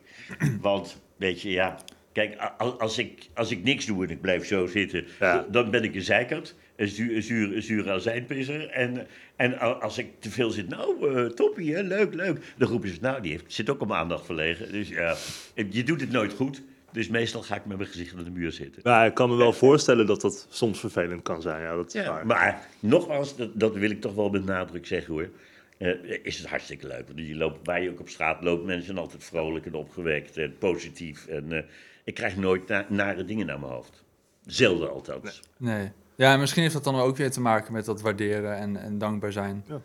[0.62, 1.78] Want, weet je, ja,
[2.14, 5.46] kijk, als ik, als ik niks doe en ik blijf zo zitten, Ja.
[5.52, 8.70] dan ben ik een zeikert, een zuur, zuur, zure azijnpisser.
[8.70, 12.54] En, en als ik te veel zit, nou, eh, toppie, hè, leuk, leuk.
[12.58, 14.72] Dan roepen ze, nou, die heeft, zit ook om aandacht verlegen.
[14.72, 15.16] Dus ja,
[15.70, 16.62] je doet het nooit goed.
[16.98, 18.82] Dus meestal ga ik met mijn gezicht naar de muur zitten.
[18.84, 21.62] Maar ik kan me wel voorstellen dat dat soms vervelend kan zijn.
[21.62, 22.26] Ja, dat is Ja, waar.
[22.26, 25.30] maar nogmaals, dat, dat wil ik toch wel met nadruk zeggen hoor.
[25.78, 27.08] Eh, is het hartstikke leuk.
[27.08, 30.38] Want je loopt, waar je ook op straat loopt, mensen zijn altijd vrolijk en opgewekt
[30.38, 31.28] en positief.
[31.28, 31.64] En eh,
[32.04, 34.04] ik krijg nooit na- nare dingen naar mijn hoofd.
[34.46, 35.42] Zelden althans.
[35.58, 35.92] Nee.
[36.16, 38.98] Ja, en misschien heeft dat dan ook weer te maken met dat waarderen en, en
[38.98, 39.64] dankbaar zijn.
[39.68, 39.82] Ja.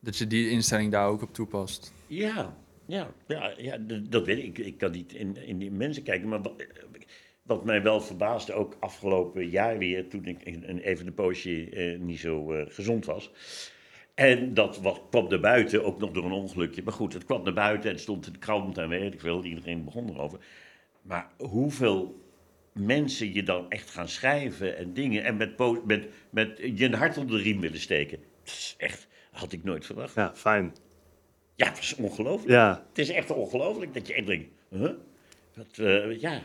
[0.00, 1.92] Dat je die instelling daar ook op toepast.
[2.06, 2.54] Ja,
[2.90, 3.76] ja, ja, ja
[4.08, 4.58] dat weet ik.
[4.58, 6.28] Ik kan niet in, in die mensen kijken.
[6.28, 6.66] Maar wat,
[7.42, 11.98] wat mij wel verbaasde, ook afgelopen jaar weer, toen ik een- even een poosje eh,
[11.98, 13.30] niet zo eh, gezond was.
[14.14, 16.82] En dat was, kwam naar buiten, ook nog door een ongelukje.
[16.82, 19.20] Maar goed, het kwam naar buiten en het stond in de krant en weet ik
[19.20, 19.44] veel.
[19.44, 20.38] Iedereen begon erover.
[21.02, 22.20] Maar hoeveel
[22.72, 25.24] mensen je dan echt gaan schrijven en dingen.
[25.24, 28.18] En met, met, met je hart onder de riem willen steken.
[28.44, 30.14] Dat is echt, had ik nooit verwacht.
[30.14, 30.74] Ja, fijn.
[31.60, 32.50] Ja, het is ongelooflijk.
[32.50, 34.90] Ja, Het is echt ongelooflijk dat je echt denkt, huh?
[35.54, 36.42] Dat, eh, ja,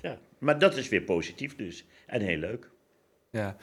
[0.00, 0.18] ja.
[0.38, 1.84] Maar dat is weer positief dus.
[2.06, 2.70] En heel leuk.
[3.30, 3.56] Ja.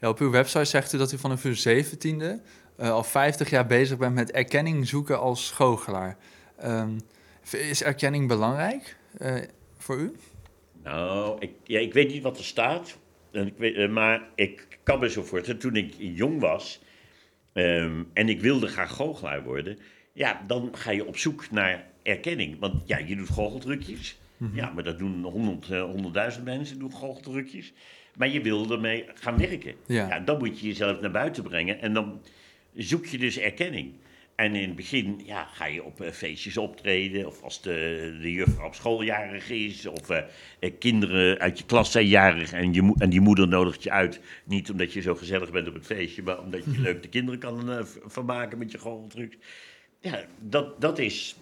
[0.00, 2.40] ja, op uw website zegt u dat u vanaf uw zeventiende
[2.76, 6.16] eh al 50 jaar bezig bent met erkenning zoeken als goochelaar.
[6.56, 6.98] Ehm,
[7.50, 9.34] is erkenning belangrijk eh,
[9.78, 10.12] voor u?
[10.82, 12.98] Nou, ik, ja, ik weet niet wat er staat.
[13.30, 16.80] En ik weet, maar ik kan me zo voorstellen, toen ik jong was
[17.52, 19.78] ehm, en ik wilde graag goochelaar worden,
[20.20, 22.58] ja, dan ga je op zoek naar erkenning.
[22.58, 24.18] Want ja, je doet goocheltrucjes.
[24.52, 27.72] Ja, maar dat doen honderd, eh, honderdduizend mensen, doen goocheltrucjes.
[28.16, 29.74] Maar je wil ermee gaan werken.
[29.86, 30.20] Ja.
[30.20, 32.20] dan moet je jezelf naar buiten brengen en dan
[32.74, 33.92] zoek je dus erkenning.
[34.34, 38.32] En in het begin ja, ga je op eh, feestjes optreden, of als de, de
[38.32, 42.94] juffrouw op school jarig is, of eh, kinderen uit je klas zijn jarig en, je,
[42.98, 44.20] en die moeder nodigt je uit.
[44.44, 47.40] Niet omdat je zo gezellig bent op het feestje, maar omdat je leuk de kinderen
[47.40, 49.36] kan vermaken met je goocheltrucs.
[50.00, 51.36] Ja, dat, dat is.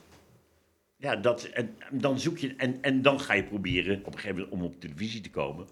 [0.97, 2.55] Ja, dat, en dan zoek je.
[2.57, 5.67] En, en dan ga je proberen op een gegeven moment om op televisie te komen.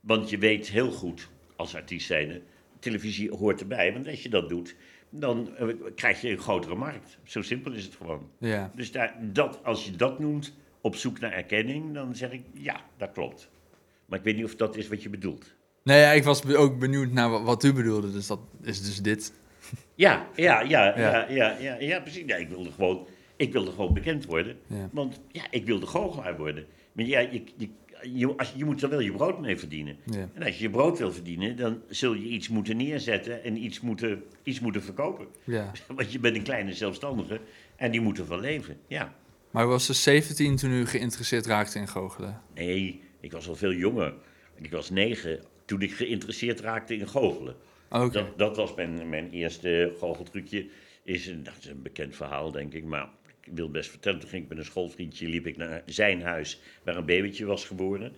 [0.00, 2.40] Want je weet heel goed, als artiest zijnde,
[2.78, 3.92] televisie hoort erbij.
[3.92, 4.74] Want als je dat doet,
[5.10, 7.18] dan eh, krijg je een grotere markt.
[7.24, 8.30] Zo simpel is het gewoon.
[8.38, 8.72] Ja.
[8.74, 12.80] Dus daar, dat, als je dat noemt, op zoek naar erkenning, dan zeg ik ja,
[12.96, 13.48] dat klopt.
[14.06, 15.54] Maar ik weet niet of dat is wat je bedoelt.
[15.82, 19.02] Nee, ja, ik was ook benieuwd naar wa- wat u bedoelde, dus dat is dus
[19.02, 19.32] dit.
[19.94, 21.56] Ja, ja, ja, ja, Ja.
[21.58, 22.22] ja, ja, precies.
[22.26, 24.56] Ja, ik wilde gewoon, ik wilde gewoon bekend worden.
[24.66, 24.88] Ja.
[24.92, 26.66] Want ja, ik wilde goochelaar worden.
[26.92, 27.68] Maar ja, je, je,
[28.02, 29.96] je, als, je moet er wel je brood mee verdienen.
[30.04, 30.28] Ja.
[30.34, 33.80] En als je je brood wil verdienen, dan zul je iets moeten neerzetten en iets
[33.80, 35.26] moeten, iets moeten verkopen.
[35.44, 35.72] Ja.
[35.96, 37.40] Want je bent een kleine zelfstandige
[37.76, 38.76] en die moeten van leven.
[38.86, 39.14] Ja.
[39.50, 42.42] Maar was dus 17 toen u geïnteresseerd raakte in goochelen.
[42.54, 44.14] Nee, ik was al veel jonger.
[44.60, 47.56] Ik was negen toen ik geïnteresseerd raakte in goochelen.
[47.90, 48.10] Oké.
[48.10, 50.66] Dat, dat was mijn, mijn eerste goocheltrucje.
[51.02, 52.84] Is dat is een bekend verhaal, denk ik.
[52.84, 53.08] Maar
[53.44, 54.20] ik wil best vertellen.
[54.20, 56.60] Toen ging ik met een schoolvriendje liep ik naar zijn huis...
[56.82, 58.12] waar een babytje was geboren.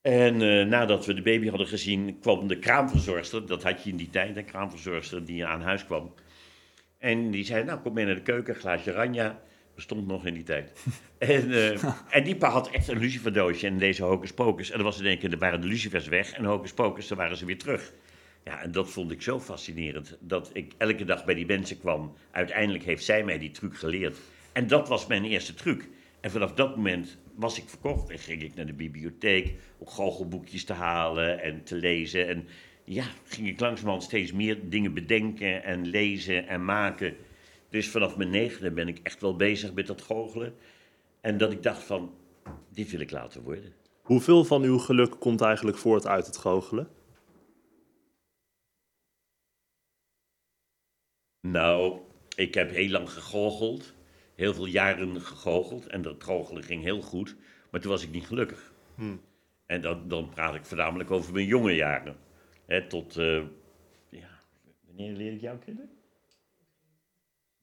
[0.00, 2.18] En eh, nadat we de baby hadden gezien...
[2.18, 3.46] kwam de kraamverzorgster...
[3.46, 5.24] dat had je in die tijd, een kraamverzorgster...
[5.24, 6.14] die aan huis kwam.
[6.98, 9.42] En die zei, nou, kom mee naar de keuken, glaasje ranja.
[9.76, 10.72] Bestond nog in die tijd.
[11.18, 14.70] en, eh, en die pa had echt een luciferdoosje en deze hocus pocus.
[14.70, 17.44] En dan was in één waren de lucifers weg en hocus pocus, dan waren ze
[17.44, 17.92] weer terug.
[18.44, 20.16] Ja, en dat vond ik zo fascinerend.
[20.20, 22.12] Dat ik elke dag bij die mensen kwam.
[22.30, 24.18] Uiteindelijk heeft zij mij die truc geleerd.
[24.52, 25.88] En dat was mijn eerste truc.
[26.20, 28.10] En vanaf dat moment was ik verkocht.
[28.10, 32.28] En ging ik naar de bibliotheek om goochelboekjes te halen en te lezen.
[32.28, 32.48] En
[32.84, 37.16] ja, ging ik langzamerhand steeds meer dingen bedenken en lezen en maken.
[37.76, 40.54] Dus vanaf mijn negende ben ik echt wel bezig met dat goochelen.
[41.20, 42.14] En dat ik dacht van,
[42.68, 43.74] dit wil ik laten worden.
[44.02, 46.88] hoeveel van uw geluk komt eigenlijk voort uit het goochelen?
[51.40, 52.00] Nou,
[52.36, 53.94] ik heb heel lang gegoocheld.
[54.34, 55.86] Heel veel jaren gegoocheld.
[55.86, 57.36] En dat goochelen ging heel goed.
[57.70, 58.72] Maar toen was ik niet gelukkig.
[58.94, 59.20] Hmm.
[59.66, 62.16] En dan, dan praat ik voornamelijk over mijn jonge jaren.
[62.66, 63.42] Hè, tot, eh,
[64.08, 64.40] ja,
[64.86, 65.95] wanneer leerde ik jou kennen?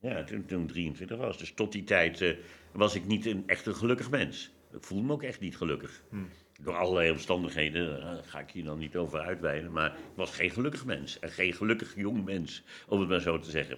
[0.03, 1.37] Ja, toen, toen ik 23 was.
[1.37, 2.35] Dus tot die tijd eh,
[2.71, 4.51] was ik niet een, echt een gelukkig mens.
[4.73, 6.03] Ik voelde me ook echt niet gelukkig.
[6.09, 6.29] Hmm.
[6.61, 10.31] door allerlei omstandigheden, eh, daar ga ik hier dan niet over uitweiden, maar ik was
[10.31, 11.19] geen gelukkig mens.
[11.19, 13.77] En geen gelukkig jong mens, om het maar zo te zeggen.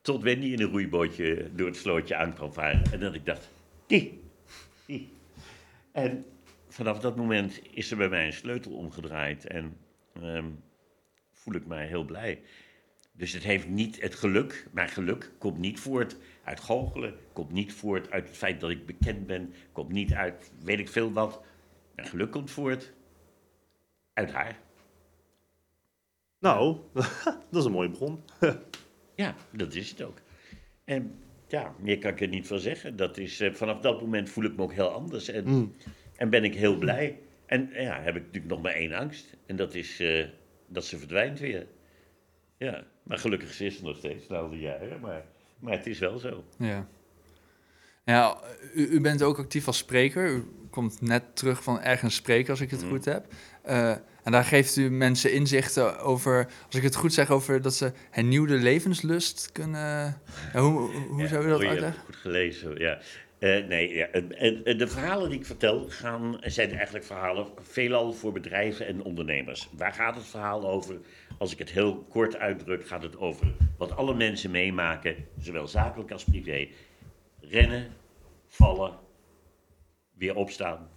[0.00, 2.82] Tot Wendy in een roeibootje door het slootje aan kwam varen.
[2.92, 3.50] En dat ik dacht,
[3.86, 4.20] die,
[4.86, 5.12] die.
[5.92, 6.24] En
[6.68, 9.76] vanaf dat moment is er bij mij een sleutel omgedraaid en
[10.20, 10.46] ehm,
[11.32, 12.42] voel ik mij heel blij.
[13.12, 17.72] Dus het heeft niet het geluk, maar geluk komt niet voort uit goochelen, komt niet
[17.72, 21.42] voort uit het feit dat ik bekend ben, komt niet uit weet ik veel wat.
[21.96, 22.92] Maar geluk komt voort
[24.12, 24.58] uit haar.
[26.38, 26.78] Nou,
[27.50, 28.22] dat is een mooie bron.
[29.14, 30.18] Ja, dat is het ook.
[30.84, 31.14] En
[31.48, 32.96] ja, meer kan ik er niet van zeggen.
[32.96, 35.74] Dat is, eh, vanaf dat moment voel ik me ook heel anders en, Mm.
[36.16, 37.18] en ben ik heel blij.
[37.46, 39.36] En ja, heb ik natuurlijk nog maar één angst.
[39.46, 40.26] En dat is eh,
[40.66, 41.66] dat ze verdwijnt weer.
[42.56, 45.00] Ja, maar gelukkig is ze nog steeds na al die jaren.
[45.00, 45.22] Maar,
[45.58, 46.44] maar het is wel zo.
[46.58, 46.86] Ja.
[48.04, 48.36] Ja,
[48.74, 50.30] u, u bent ook actief als spreker.
[50.30, 52.90] U komt net terug van ergens spreken, als ik het Mhm.
[52.90, 53.26] goed heb.
[53.62, 53.90] Eh,
[54.22, 57.92] en daar geeft u mensen inzichten over, als ik het goed zeg, over dat ze
[58.10, 60.20] hernieuwde levenslust kunnen...
[60.52, 62.02] Ja, hoe hoe Ja, zou u dat goeie, uitleggen?
[62.04, 62.98] Goed gelezen, ja.
[63.38, 64.06] Eh, nee, ja,
[64.74, 69.68] de verhalen die ik vertel gaan, zijn eigenlijk verhalen veelal voor bedrijven en ondernemers.
[69.76, 70.98] Waar gaat het verhaal over?
[71.42, 73.46] Als ik het heel kort uitdruk, gaat het over
[73.78, 76.68] wat alle mensen meemaken, zowel zakelijk als privé.
[77.40, 77.92] Rennen,
[78.48, 78.98] vallen,
[80.14, 80.88] weer opstaan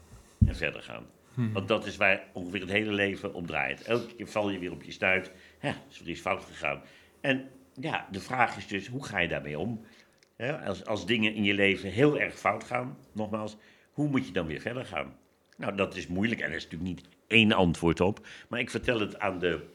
[0.47, 1.05] en verder gaan.
[1.53, 3.81] Want dat is waar ongeveer het hele leven om draait.
[3.81, 5.31] Elke keer val je weer op je stuit.
[5.61, 6.81] Ja, is er iets fout gegaan.
[7.21, 9.85] En ja, de vraag is dus, hoe ga je daarmee om?
[10.65, 13.57] Als, als dingen in je leven heel erg fout gaan, nogmaals,
[13.91, 15.15] hoe moet je dan weer verder gaan?
[15.57, 18.27] Nou, dat is moeilijk en er is natuurlijk niet één antwoord op.
[18.49, 19.73] Maar ik vertel het aan de,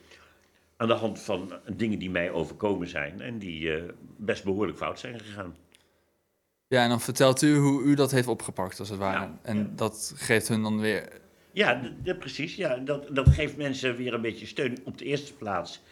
[0.81, 3.83] aan de hand van dingen die mij overkomen zijn en die eh,
[4.16, 5.57] best behoorlijk fout zijn gegaan.
[6.66, 9.19] Ja, en dan vertelt u hoe u dat heeft opgepakt, als het ware.
[9.19, 9.71] Ja, en ja.
[9.75, 11.21] dat geeft hun dan weer...
[11.53, 11.81] Ja,
[12.19, 12.57] precies.
[12.57, 15.83] Ja, dat, dat geeft mensen weer een beetje steun op de eerste plaats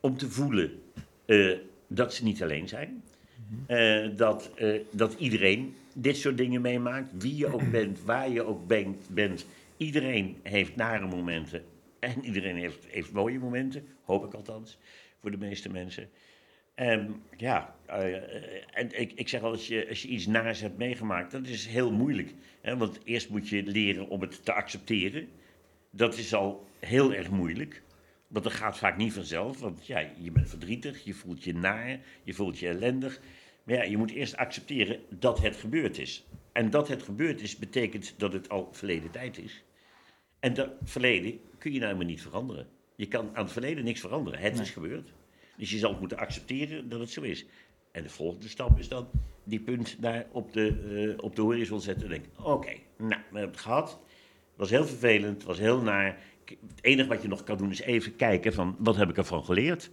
[0.00, 0.82] om te voelen
[1.26, 3.02] eh, dat ze niet alleen zijn.
[4.16, 7.10] Dat, eh, dat iedereen dit soort dingen meemaakt.
[7.18, 9.46] Wie je ook bent, waar je ook ben- bent.
[9.76, 11.62] Iedereen heeft nare momenten.
[12.04, 13.86] En iedereen heeft, heeft mooie momenten.
[14.02, 14.78] Hoop ik althans.
[15.20, 16.08] Voor de meeste mensen.
[16.74, 18.14] En ja, eh,
[18.78, 21.66] en ik, ik zeg al, als je, als je iets naars hebt meegemaakt, dat is
[21.66, 22.34] heel moeilijk.
[22.60, 22.76] Hè?
[22.76, 25.28] Want eerst moet je leren om het te accepteren.
[25.90, 27.82] Dat is al heel erg moeilijk.
[28.28, 29.60] Want dat gaat vaak niet vanzelf.
[29.60, 33.20] Want ja, je bent verdrietig, je voelt je naar, je voelt je ellendig.
[33.64, 36.26] Maar ja, je moet eerst accepteren dat het gebeurd is.
[36.52, 39.64] En dat het gebeurd is, betekent dat het al verleden tijd is.
[40.44, 42.66] En dat verleden kun je nou helemaal niet veranderen.
[42.96, 44.40] Je kan aan het verleden niks veranderen.
[44.40, 45.12] Het is gebeurd.
[45.56, 47.46] Dus je zal het moeten accepteren dat het zo is.
[47.92, 49.08] En de volgende stap is dan
[49.44, 53.38] die punt daar op de, eh, op de horizon zetten en denken: oké, nou, we
[53.38, 53.90] hebben het gehad.
[53.90, 56.18] Het was heel vervelend, het was heel naar.
[56.44, 59.44] Het enige wat je nog kan doen is even kijken van wat heb ik ervan
[59.44, 59.90] geleerd?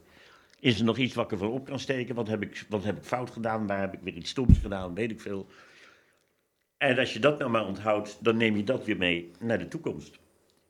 [0.60, 2.16] Is er nog iets wat ik ervan op kan steken?
[2.16, 3.68] Wat heb ik, wat heb ik fout gedaan?
[3.68, 4.94] Waar heb ik weer iets stoms gedaan?
[4.94, 5.48] Weet ik veel.
[6.78, 9.68] En als je dat nou maar onthoudt, dan neem je dat weer mee naar de
[9.68, 10.21] toekomst.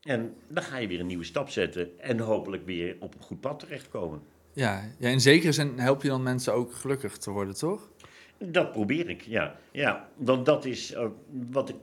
[0.02, 3.40] En dan ga je weer een nieuwe stap zetten en hopelijk weer op een goed
[3.40, 4.22] pad terechtkomen.
[4.54, 7.90] Ja, ja, in zekere zin help je dan mensen ook gelukkig te worden, toch?
[8.38, 9.56] Dat probeer ik, ja.
[9.72, 11.08] ja want dat is eh,
[11.52, 11.76] wat ik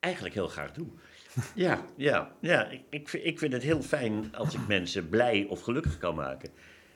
[0.00, 0.86] eigenlijk heel graag doe.
[1.54, 2.66] Ja, ja, ja.
[2.68, 6.14] Ik, ik, vind- ik vind het heel fijn als ik mensen blij of gelukkig kan
[6.14, 6.50] maken.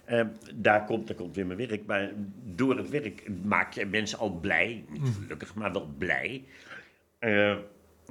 [0.04, 1.86] Eh, daar, komt, daar komt weer mijn werk.
[1.86, 2.12] Maar
[2.44, 4.84] door het werk maak je mensen al blij.
[4.88, 6.44] Niet gelukkig, maar wel blij.
[7.18, 7.56] Eh,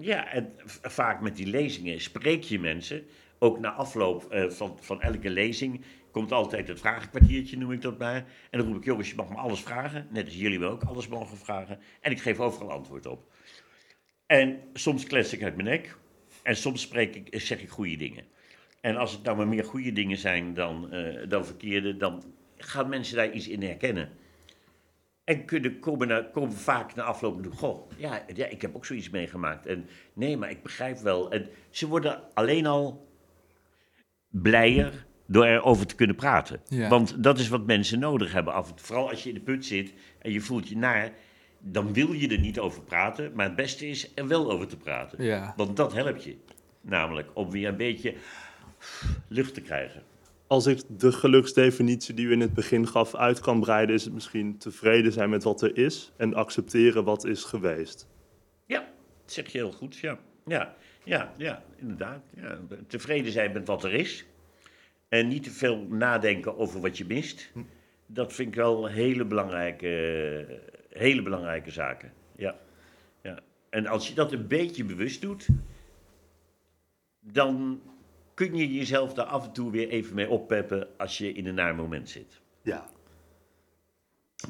[0.02, 3.04] ja, en vaak met die lezingen spreek je mensen.
[3.40, 7.98] Ook na afloop eh, van, van elke lezing komt altijd het vragenkwartiertje, noem ik dat
[7.98, 8.26] maar.
[8.50, 10.08] En dan roep ik, jongens, je mag me alles vragen.
[10.10, 11.80] Net als jullie me ook alles mogen vragen.
[12.02, 13.32] En ik geef overal antwoord op.
[14.26, 15.98] En soms klets ik uit mijn nek.
[16.44, 18.24] En soms spreek ik, zeg ik goede dingen.
[18.82, 22.24] En als het nou maar meer goede dingen zijn dan, eh, dan verkeerde, dan
[22.58, 24.10] gaan mensen daar iets in herkennen.
[25.32, 28.86] En kunnen, komen, komen vaak na afloop en doen, goh, ja, ja, ik heb ook
[28.86, 29.65] zoiets meegemaakt.
[29.65, 31.32] En nee, maar ik begrijp wel.
[31.32, 33.08] En ze worden alleen al
[34.30, 36.62] blijer door erover te kunnen praten.
[36.67, 36.89] Ja.
[36.89, 38.54] Want dat is wat mensen nodig hebben.
[38.54, 41.12] Af, vooral als je in de put zit en je voelt je naar,
[41.60, 43.32] dan wil je er niet over praten.
[43.34, 45.24] Maar het beste is er wel over te praten.
[45.24, 45.54] Ja.
[45.56, 46.38] Want dat helpt je.
[46.82, 48.15] Namelijk om weer een beetje
[49.28, 50.04] lucht te krijgen.
[50.52, 54.14] Als ik de geluksdefinitie die u in het begin gaf uit kan breiden, is het
[54.14, 58.08] misschien tevreden zijn met wat er is en accepteren wat is geweest.
[58.66, 58.80] Ja,
[59.22, 59.98] dat zeg je heel goed.
[59.98, 62.24] Ja, ja, ja, ja inderdaad.
[62.36, 62.60] Ja.
[62.88, 64.26] Tevreden zijn met wat er is.
[65.10, 67.52] En niet te veel nadenken over wat je mist.
[68.06, 72.14] Dat vind ik wel hele belangrijke, hele belangrijke zaken.
[72.36, 72.56] Ja.
[73.22, 73.40] Ja.
[73.70, 75.48] En als je dat een beetje bewust doet,
[77.20, 77.82] dan
[78.34, 81.56] kun je jezelf daar af en toe weer even mee oppeppen als je in een
[81.56, 82.39] naar moment zit.
[82.63, 82.89] Ja.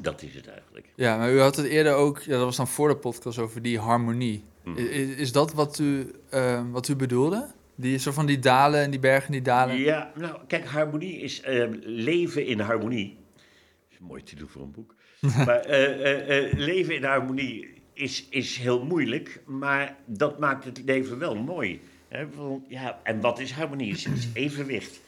[0.00, 0.92] Dat is het eigenlijk.
[0.96, 3.62] Ja, maar u had het eerder ook, ja, dat was dan voor de podcast, over
[3.62, 4.44] die harmonie.
[4.64, 4.78] Mhm.
[4.78, 7.50] I- i- Is, dat wat u, eh, wat u bedoelde?
[7.74, 9.76] Die, zo van die dalen en die bergen die dalen?
[9.76, 13.18] Ja, nou, kijk, harmonie is eh, leven in harmonie.
[13.90, 14.94] is een mooi titel voor een boek.
[15.46, 20.82] maar eh, eh, eh, leven in harmonie is, is heel moeilijk, maar dat maakt het
[20.84, 21.80] leven wel mooi.
[22.68, 23.92] Ja, en wat is harmonie?
[23.92, 25.00] Het is evenwicht.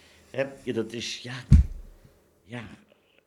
[0.65, 1.35] Dat is, ja,
[2.45, 2.63] ja.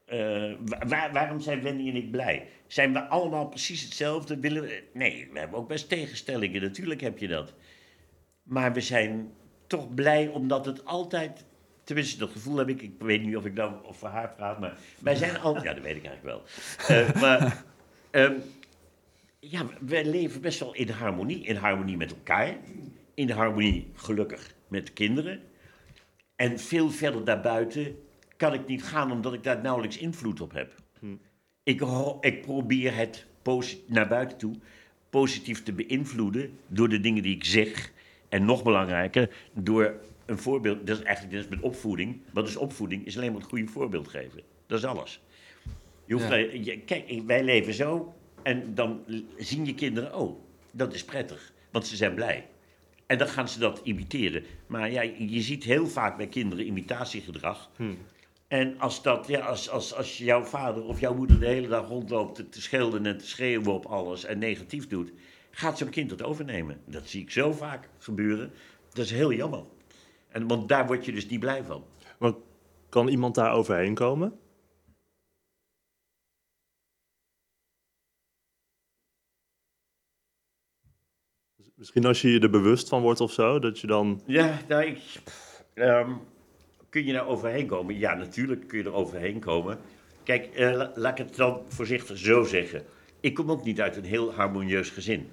[0.06, 2.48] eh, wa- waar- waarom zijn Wendy en ik blij?
[2.68, 4.40] Zijn we allemaal precies hetzelfde?
[4.40, 6.62] Willen we, nee, we hebben ook best tegenstellingen.
[6.62, 7.54] Natuurlijk heb je dat.
[8.44, 9.32] Maar we zijn
[9.68, 11.46] toch blij omdat het altijd.
[11.84, 12.82] Tenminste, dat gevoel heb ik.
[12.82, 15.64] Ik weet niet of ik nou of voor haar praat, maar wij zijn al.
[15.64, 16.44] Ja, dat weet ik eigenlijk wel.
[16.98, 17.64] Eh, maar
[18.12, 18.34] ehm,
[19.40, 21.44] ja, wij leven best wel in harmonie.
[21.46, 22.56] In harmonie met elkaar.
[23.18, 25.42] In harmonie, gelukkig, met de kinderen.
[26.36, 27.96] En veel verder daarbuiten
[28.36, 30.74] kan ik niet gaan omdat ik daar nauwelijks invloed op heb.
[31.64, 33.26] Ik, ho- ik probeer het
[33.88, 34.56] naar buiten toe
[35.10, 37.92] positief te beïnvloeden door de dingen die ik zeg.
[38.30, 39.94] En nog belangrijker, door
[40.26, 40.88] een voorbeeld.
[40.88, 42.22] Dat is eigenlijk dat is met opvoeding.
[42.34, 43.06] Wat is opvoeding?
[43.06, 44.42] Is alleen maar het goede voorbeeld geven.
[44.68, 45.22] Dat is alles.
[46.06, 46.32] Je hoeft Ja.
[46.32, 49.04] daar- je- kijk, wij leven zo en dan
[49.38, 50.40] zien je kinderen, oh,
[50.72, 52.48] dat is prettig, want ze zijn blij.
[53.08, 54.44] En dan gaan ze dat imiteren.
[54.68, 57.70] Maar ja, je ziet heel vaak bij kinderen imitatiegedrag.
[58.48, 61.88] En als, dat, ja, als, als, als jouw vader of jouw moeder de hele dag
[61.88, 65.12] rondloopt te, te schelden en te schreeuwen op alles en negatief doet,
[65.52, 66.82] gaat zo'n kind dat overnemen.
[66.86, 68.52] Dat zie ik zo vaak gebeuren.
[68.94, 69.64] Dat is heel jammer.
[70.30, 71.84] En, want daar word je dus niet blij van.
[72.20, 72.34] Maar
[72.90, 74.34] kan iemand daar overheen komen?
[81.78, 84.22] Misschien als je je er bewust van wordt of zo, dat je dan...
[84.26, 84.98] Ja, nou, ik,
[85.74, 86.12] ehm,
[86.90, 87.98] kun je daar overheen komen?
[87.98, 89.78] Ja, natuurlijk kun je er overheen komen.
[90.24, 92.84] Kijk, eh, la- laat ik het dan voorzichtig zo zeggen.
[93.20, 95.28] Ik kom ook niet uit een heel harmonieus gezin.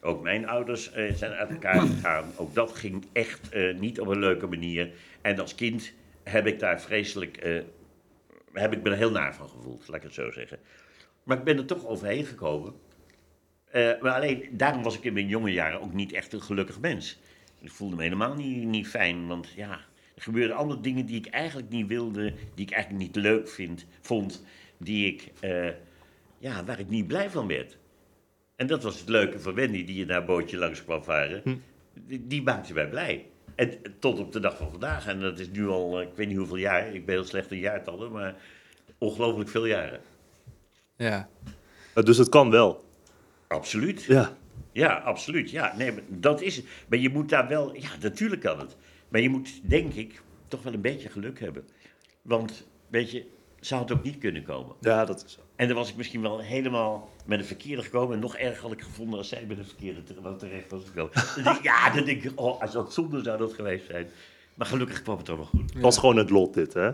[0.00, 2.24] Ook mijn ouders eh, zijn uit elkaar gegaan.
[2.36, 4.90] Ook dat ging echt eh, niet op een leuke manier.
[5.22, 7.62] En als kind heb ik daar vreselijk,
[8.52, 10.58] heb ik me er heel naar van gevoeld, laat ik het zo zeggen.
[11.22, 12.72] Maar ik ben er toch overheen gekomen.
[13.74, 16.80] Eh, maar alleen, daarom was ik in mijn jonge jaren ook niet echt een gelukkig
[16.80, 17.18] mens.
[17.60, 19.70] Ik voelde me helemaal niet, niet fijn, want ja,
[20.14, 23.86] er gebeurden andere dingen die ik eigenlijk niet wilde, die ik eigenlijk niet leuk vind,
[24.00, 24.44] vond,
[24.76, 25.68] die ik, eh,
[26.38, 27.78] ja, waar ik niet blij van werd.
[28.56, 31.62] En dat was het leuke van Wendy, die je naar bootje langs kwam varen.
[32.06, 33.26] Die, die maakte mij blij.
[33.54, 36.28] En tot op de dag van vandaag, en dat is nu al, eh, ik weet
[36.28, 38.34] niet hoeveel jaar, ik ben heel slecht in jaartallen, maar
[38.98, 40.00] ongelooflijk veel jaren.
[40.96, 41.28] Ja.
[41.94, 42.84] Eh, Dus het kan wel.
[43.48, 44.02] Absoluut.
[44.02, 44.36] Ja.
[44.74, 45.50] Ja, absoluut.
[45.50, 46.66] Ja, nee, maar dat is het.
[46.88, 48.76] Maar je moet daar wel, ja, natuurlijk kan het.
[49.08, 51.68] Maar je moet, denk ik, toch wel een beetje geluk hebben.
[52.22, 53.26] Want, weet je,
[53.60, 54.76] zou het ook niet kunnen komen.
[54.80, 55.40] Ja, dat is zo.
[55.56, 58.14] En dan was ik misschien wel helemaal met een verkeerde gekomen.
[58.14, 60.02] En nog erger had ik gevonden als zij met een verkeerde
[60.36, 61.12] terecht was gekomen.
[61.34, 64.08] Dan denk ik, ja, dan denk ik, oh, als dat zonde zou dat geweest zijn.
[64.54, 65.72] Maar gelukkig kwam het allemaal goed.
[65.72, 66.90] Het was gewoon het lot dit, hè?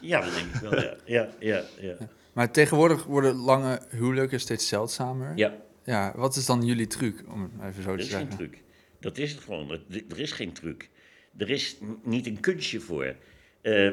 [0.00, 0.94] Ja, dat denk ik wel, ja.
[1.04, 1.96] Ja, ja, ja.
[2.32, 5.32] Maar tegenwoordig worden lange huwelijken steeds zeldzamer.
[5.36, 5.54] ja
[5.88, 8.36] Ja, wat is dan jullie truc, om even zo Er te is geen zeggen?
[8.36, 8.62] truc.
[9.00, 9.70] Dat is het gewoon.
[9.70, 10.90] Er, er is geen truc.
[11.36, 13.14] Er is niet een kunstje voor.
[13.60, 13.90] Eh,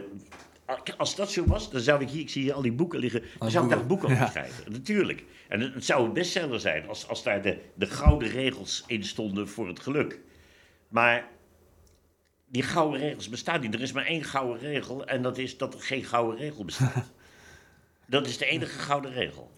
[0.98, 3.24] als dat zo was, dan zou ik hier, ik zie hier al die boeken liggen,
[3.38, 4.28] dan zou ik daar een boek over Ja.
[4.30, 4.72] schrijven.
[4.72, 5.24] Natuurlijk.
[5.48, 9.04] En het, het zou een bestseller zijn als, als daar de, de gouden regels in
[9.04, 10.20] stonden voor het geluk.
[10.88, 11.28] Maar
[12.48, 13.74] die gouden regels bestaan niet.
[13.74, 17.12] Er is maar één gouden regel en dat is dat er geen gouden regel bestaat.
[18.08, 19.52] dat is de enige gouden regel.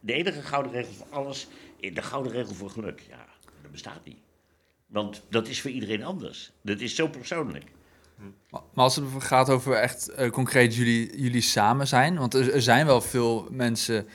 [0.00, 1.48] De enige gouden regel voor alles,
[1.80, 3.26] de gouden regel voor geluk, ja,
[3.62, 4.18] dat bestaat niet.
[4.86, 6.52] Want dat is voor iedereen anders.
[6.62, 7.64] Dat is zo persoonlijk.
[8.50, 12.52] Maar maar als het gaat over echt eh, concreet jullie, jullie samen zijn, want er,
[12.54, 14.06] er zijn wel veel mensen,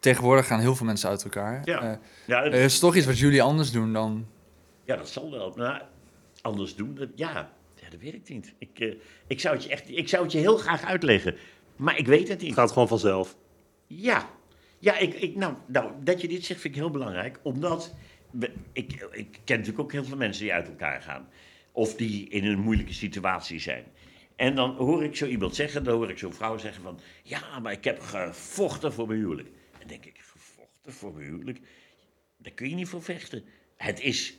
[0.00, 1.60] tegenwoordig gaan heel veel mensen uit elkaar.
[1.64, 1.82] Ja.
[1.82, 4.26] Eh, Ja, er is toch iets wat jullie anders doen dan...
[4.84, 5.52] ja, dat zal wel.
[5.56, 5.82] Nou,
[6.40, 8.54] anders doen, dat, ja, ja, dat weet ik niet.
[8.58, 8.94] Ik, eh,
[9.26, 11.36] ik, zou het je echt, ik zou het je heel graag uitleggen,
[11.76, 12.50] maar ik weet het niet.
[12.50, 13.36] Het gaat gewoon vanzelf.
[13.86, 14.28] Ja,
[14.78, 17.38] ja ik, ik, nou, nou, dat je dit zegt vind ik heel belangrijk.
[17.42, 17.94] Omdat
[18.72, 21.28] ik, ik ken natuurlijk ook heel veel mensen die uit elkaar gaan.
[21.72, 23.84] Of die in een moeilijke situatie zijn.
[24.36, 27.00] En dan hoor ik zo iemand zeggen, dan hoor ik zo'n vrouw zeggen van...
[27.22, 29.48] Ja, maar ik heb gevochten voor mijn huwelijk.
[29.48, 31.60] En dan denk ik, gevochten voor mijn huwelijk?
[32.36, 33.44] Daar kun je niet voor vechten.
[33.76, 34.38] Het is,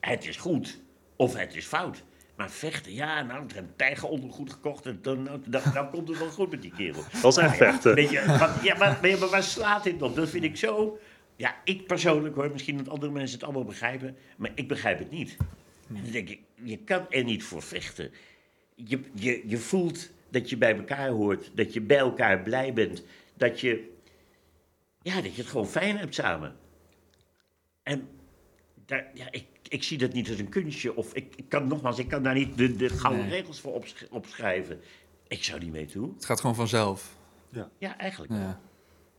[0.00, 0.80] het is goed
[1.16, 2.04] of het is fout.
[2.38, 6.08] Maar vechten, ja, nou, ik heb een tijgerondergoed gekocht en dan, nou, dan, dan komt
[6.08, 7.02] het wel goed met die kerel.
[7.22, 7.94] Dat is echt vechten.
[7.94, 10.16] Weet je, wat- ja, maar, maar, maar waar slaat dit op?
[10.16, 10.98] Dat vind ik zo...
[11.36, 15.10] Ja, ik persoonlijk hoor, misschien dat andere mensen het allemaal begrijpen, maar ik begrijp het
[15.10, 15.36] niet.
[15.88, 18.10] En dan denk ik, je kan er niet voor vechten.
[18.74, 23.02] Je, je, je voelt dat je bij elkaar hoort, dat je bij elkaar blij bent,
[23.36, 23.92] dat je,
[25.02, 26.56] ja, dat je het gewoon fijn hebt samen.
[27.82, 28.08] En
[28.88, 30.96] daar, ja, ik, ik zie dat niet als een kunstje.
[30.96, 33.30] Of ik, ik kan nogmaals, ik kan daar niet de, de gouden Nee.
[33.40, 34.80] regels voor opsch- opschrijven.
[35.28, 36.12] Ik zou niet weten hoe.
[36.14, 37.16] Het gaat gewoon vanzelf.
[37.78, 38.40] Ja, eigenlijk wel.
[38.40, 38.60] Ja,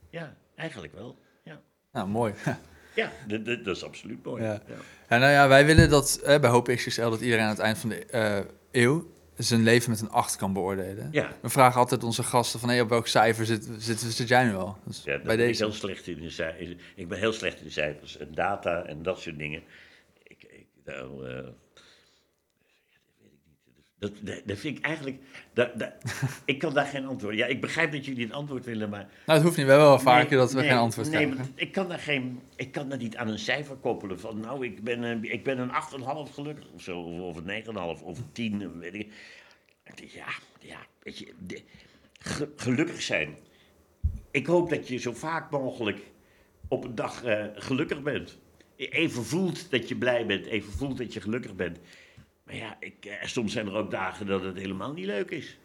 [0.09, 1.19] Ja, eigenlijk wel.
[1.43, 1.61] Ja,
[1.91, 2.33] nou, mooi.
[2.95, 4.43] ja dat, is absoluut mooi.
[4.43, 4.51] Ja.
[4.67, 4.75] Ja.
[5.09, 7.77] Ja, nou ja, wij willen dat eh, bij Hoop XXL dat iedereen aan het eind
[7.77, 8.39] van de eh,
[8.71, 9.11] eeuw
[9.43, 11.07] zijn leven met een 8 kan beoordelen.
[11.11, 11.31] Ja.
[11.41, 14.55] We vragen altijd onze gasten van hey, op welk cijfer zit, zit, zit jij nu
[14.55, 14.77] al?
[14.85, 15.51] Dus Ja, bij deze.
[15.63, 18.83] Ik, heel slecht in de cij- ik ben heel slecht in de cijfers en data
[18.85, 19.63] en dat soort dingen.
[20.23, 23.39] Ik, ik, nou, eh, ja, dat weet ik
[23.75, 23.85] niet.
[23.99, 25.17] Dat, dat, dat vind ik eigenlijk.
[25.53, 25.91] Dat, dat,
[26.45, 27.35] ik kan daar geen antwoord.
[27.35, 28.99] Ja, ik begrijp dat jullie een antwoord willen, maar.
[29.25, 29.65] Nou, het hoeft niet.
[29.65, 31.37] We hebben wel vaker Nee, dat we nee, geen antwoord nee, krijgen.
[31.37, 32.39] maar ik kan daar geen.
[32.55, 34.39] Ik kan daar niet aan een cijfer koppelen van.
[34.39, 35.69] Nou, ik ben een, ik ben een
[36.29, 36.99] 8,5 gelukkig of zo.
[37.01, 38.79] Of, een 9,5 of een 10.
[38.79, 39.11] Weet ik.
[40.13, 40.27] Ja,
[40.59, 41.33] ja, weet je.
[41.39, 41.61] de-
[42.19, 43.35] ge- gelukkig zijn.
[44.31, 45.99] Ik hoop dat je zo vaak mogelijk
[46.67, 48.37] op een dag eh, gelukkig bent.
[48.75, 51.79] Even voelt dat je blij bent, even voelt dat je gelukkig bent.
[52.49, 55.57] Maar ja, ik, eh, soms zijn er ook dagen dat het helemaal niet leuk is.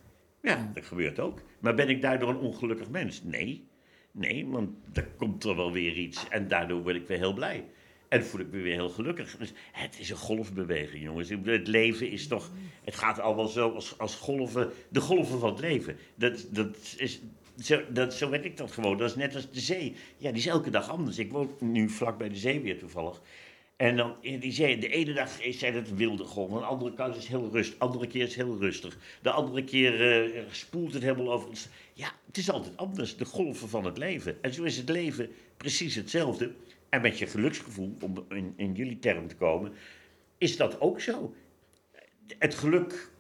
[0.43, 1.43] Ja, dat gebeurt ook.
[1.61, 3.22] Maar ben ik daardoor een ongelukkig mens?
[3.22, 3.68] Nee.
[4.11, 7.64] Nee, want dan komt er wel weer iets en daardoor word ik weer heel blij.
[8.09, 9.37] En voel ik me weer heel gelukkig.
[9.37, 11.28] Dus het is een golfbeweging, jongens.
[11.28, 12.51] Het leven is toch...
[12.85, 14.70] Het gaat allemaal zo als, als golven...
[14.89, 15.97] De golven van het leven.
[16.14, 17.20] Dat, dat is...
[17.62, 18.99] Zo, dat, zo weet ik dat gewoon.
[18.99, 19.97] Dat is net als de zee.
[20.16, 21.18] Ja, die is elke dag anders.
[21.18, 23.22] Ik woon nu vlak bij de zee weer toevallig.
[23.76, 26.94] En dan in die zee, de ene dag is- zijn het wilde golven, de andere
[26.94, 28.98] kant is heel rustig, de andere keer is heel rustig.
[29.22, 31.48] De andere keer eh, spoelt het helemaal over.
[31.92, 34.42] Ja, het is altijd anders, de golven van het leven.
[34.42, 36.54] En zo is het leven precies hetzelfde.
[36.88, 39.72] En met je geluksgevoel, om in, in jullie term te komen,
[40.38, 41.34] is dat ook zo.
[42.38, 43.10] Het geluk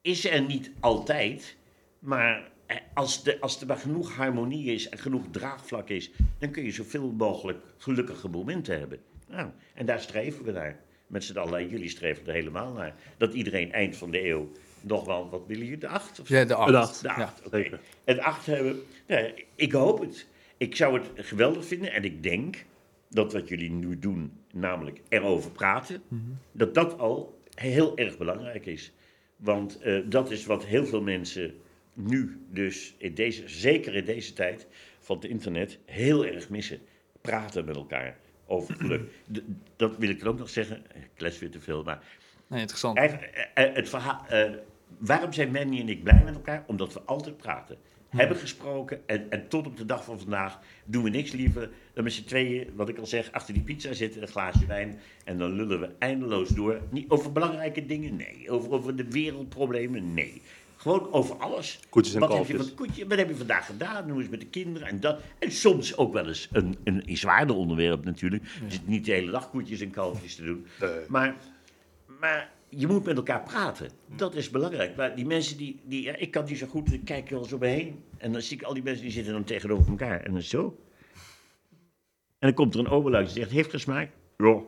[0.00, 1.56] is er niet altijd,
[1.98, 6.50] maar eh, als, de, als er maar genoeg harmonie is en genoeg draagvlak is, dan
[6.50, 9.00] kun je zoveel mogelijk gelukkige momenten hebben.
[9.32, 10.80] Nou, en daar streven we naar.
[11.06, 12.94] Met z'n allen, en jullie streven er helemaal naar.
[13.16, 16.20] Dat iedereen eind van de eeuw nog wel, wat willen jullie, de acht?
[16.20, 16.34] Of zo?
[16.36, 16.68] Ja, de acht.
[16.68, 17.00] Een acht.
[17.02, 17.14] De Ja.
[17.14, 17.56] acht, oké.
[17.56, 17.80] zeker.
[18.04, 20.26] Het acht hebben, ja, ik hoop het.
[20.56, 22.64] Ik zou het geweldig vinden en ik denk
[23.10, 26.02] dat wat jullie nu doen, namelijk erover praten,
[26.52, 28.92] dat dat al heel erg belangrijk is.
[29.36, 31.54] Want eh, dat is wat heel veel mensen
[31.92, 34.66] nu dus, in deze, zeker in deze tijd
[34.98, 36.78] van het internet, heel erg missen.
[37.20, 39.10] Praten met elkaar over geluk.
[39.76, 42.02] Dat wil ik er ook nog zeggen, ik klets weer te veel, maar
[42.52, 42.96] Nee, interessant.
[42.96, 44.50] Eigenlijk, eh, eh, het verhaal, eh,
[44.98, 46.64] waarom zijn Manny en ik blij met elkaar?
[46.66, 47.76] Omdat we altijd praten.
[48.08, 52.04] Hebben gesproken en, en tot op de dag van vandaag doen we niks liever dan
[52.04, 54.98] met z'n tweeën, wat ik al zeg, achter die pizza zitten, een glaasje wijn.
[55.24, 56.80] En dan lullen we eindeloos door.
[56.90, 58.50] Niet over belangrijke dingen, nee.
[58.50, 60.42] Over, over de wereldproblemen, nee.
[60.82, 61.80] Gewoon over alles.
[61.88, 62.68] Koetjes en wat heb, je, kalfjes.
[62.68, 64.10] wat, koetje, wat heb je vandaag gedaan?
[64.10, 64.88] Hoe is het met de kinderen?
[64.88, 65.20] En, dat.
[65.38, 68.42] en soms ook wel eens een, een, een zwaarder onderwerp natuurlijk.
[68.44, 70.66] Je zit niet de hele dag koetjes en kalfjes te doen.
[70.80, 70.90] Nee.
[71.08, 71.36] Maar,
[72.20, 73.90] maar je moet met elkaar praten.
[74.16, 74.96] Dat is belangrijk.
[74.96, 77.52] Maar die mensen die, die ja, ik kan die zo goed, ik kijk wel eens
[77.52, 78.02] om me heen.
[78.18, 80.20] En dan zie ik al die mensen die zitten dan tegenover elkaar.
[80.20, 80.78] En dan zo.
[82.38, 84.12] En dan komt er een ober langs die zegt, heeft gesmaakt?
[84.42, 84.60] Ja.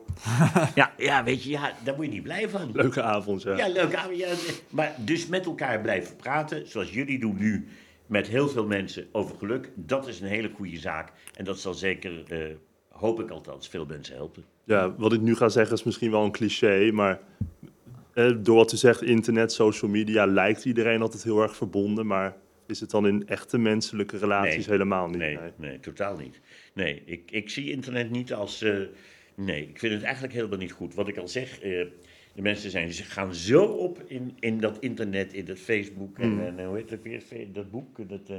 [0.75, 0.93] ja.
[0.97, 2.69] Ja, weet je, ja, daar word je niet blij van.
[2.73, 3.57] Leuke avond, ja.
[3.57, 3.93] Ja, leuk.
[3.95, 4.27] ah, Ja,
[4.69, 7.67] maar dus met elkaar blijven praten, zoals jullie doen nu,
[8.05, 9.69] met heel veel mensen over geluk.
[9.75, 11.11] Dat is een hele goede zaak.
[11.33, 12.39] En dat zal zeker, eh,
[12.89, 14.43] hoop ik althans, veel mensen helpen.
[14.63, 17.19] Ja, wat ik nu ga zeggen is misschien wel een cliché, maar
[18.13, 22.35] eh, door wat u zegt, internet, social media, lijkt iedereen altijd heel erg verbonden, maar
[22.67, 24.77] is het dan in echte menselijke relaties Nee.
[24.77, 25.17] helemaal niet?
[25.17, 26.39] Nee, nee, totaal niet.
[26.73, 28.61] Nee, ik, ik zie internet niet als.
[28.61, 28.77] eh,
[29.35, 30.93] nee, ik vind het eigenlijk helemaal niet goed.
[30.93, 31.69] Wat ik al zeg, eh,
[32.33, 36.29] de mensen zijn, ze gaan zo op in, in dat internet, in dat Facebook en,
[36.29, 36.57] Hmm.
[36.59, 37.21] en hoe heet dat weer,
[37.51, 38.29] dat boek, dat.
[38.29, 38.35] eh,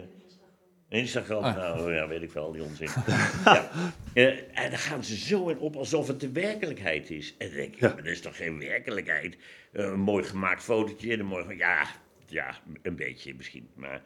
[0.89, 1.57] Instagram, Ah.
[1.57, 2.89] nou ja, weet ik wel, die onzin.
[3.45, 3.71] ja.
[4.15, 4.27] Eh,
[4.59, 7.35] en dan gaan ze zo in op alsof het de werkelijkheid is.
[7.39, 7.89] En dan denk ik, Ja.
[7.89, 9.37] maar dat is toch geen werkelijkheid?
[9.73, 11.57] Eh, een mooi gemaakt fotootje en een mooi...
[11.57, 11.87] Ja,
[12.27, 14.03] ja, een beetje misschien, maar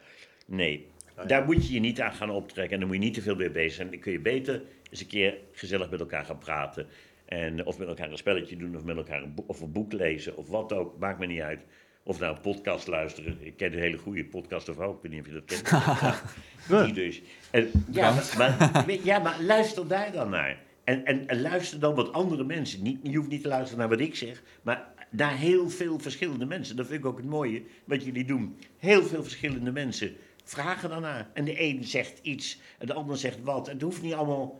[0.47, 0.87] nee.
[1.27, 3.35] Daar moet je je niet aan gaan optrekken en dan moet je niet te veel
[3.35, 3.89] mee bezig zijn.
[3.91, 4.61] Dan kun je beter
[4.91, 6.87] eens een keer gezellig met elkaar gaan praten.
[7.25, 9.91] En, of met elkaar een spelletje doen, of met elkaar een, boek, of een boek
[9.93, 10.97] lezen, of wat ook.
[10.99, 11.59] Maakt me niet uit.
[12.03, 13.37] Of nou een podcast luisteren.
[13.39, 14.95] Ik ken een hele goede podcast of ook.
[14.95, 15.69] Ik weet niet of je dat kent.
[16.69, 17.21] Ja, die dus.
[17.51, 20.59] En, ja, maar, maar, weet- ja, maar luister daar dan naar.
[20.83, 22.81] En, en, en luister dan wat andere mensen.
[22.83, 26.45] Niet, je hoeft niet te luisteren naar wat ik zeg, maar naar heel veel verschillende
[26.45, 26.75] mensen.
[26.75, 28.57] Dat vind ik ook het mooie wat jullie doen.
[28.77, 31.27] Heel veel verschillende mensen vragen daarnaar.
[31.33, 33.67] En de een zegt iets en de ander zegt wat.
[33.67, 34.59] En het hoeft niet allemaal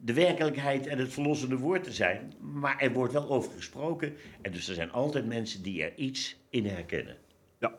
[0.00, 2.32] de werkelijkheid en het verlossende woord te zijn.
[2.40, 4.16] Maar er wordt wel over gesproken.
[4.42, 7.16] En dus er zijn altijd mensen die er iets in herkennen.
[7.58, 7.74] Ja.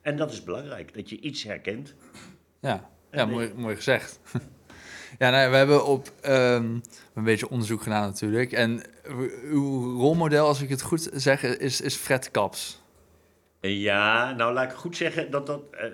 [0.00, 1.94] En dat is belangrijk, dat je iets herkent.
[2.60, 4.20] Ja, ja mooi, mooi gezegd.
[5.18, 6.78] ja, nou, ja, we hebben op ehm,
[7.14, 8.52] een beetje onderzoek gedaan natuurlijk.
[8.52, 8.82] En
[9.42, 12.82] uw rolmodel, als ik het goed zeg, is, is Fred Kaps.
[13.60, 15.92] Ja, nou laat ik goed zeggen dat dat eh,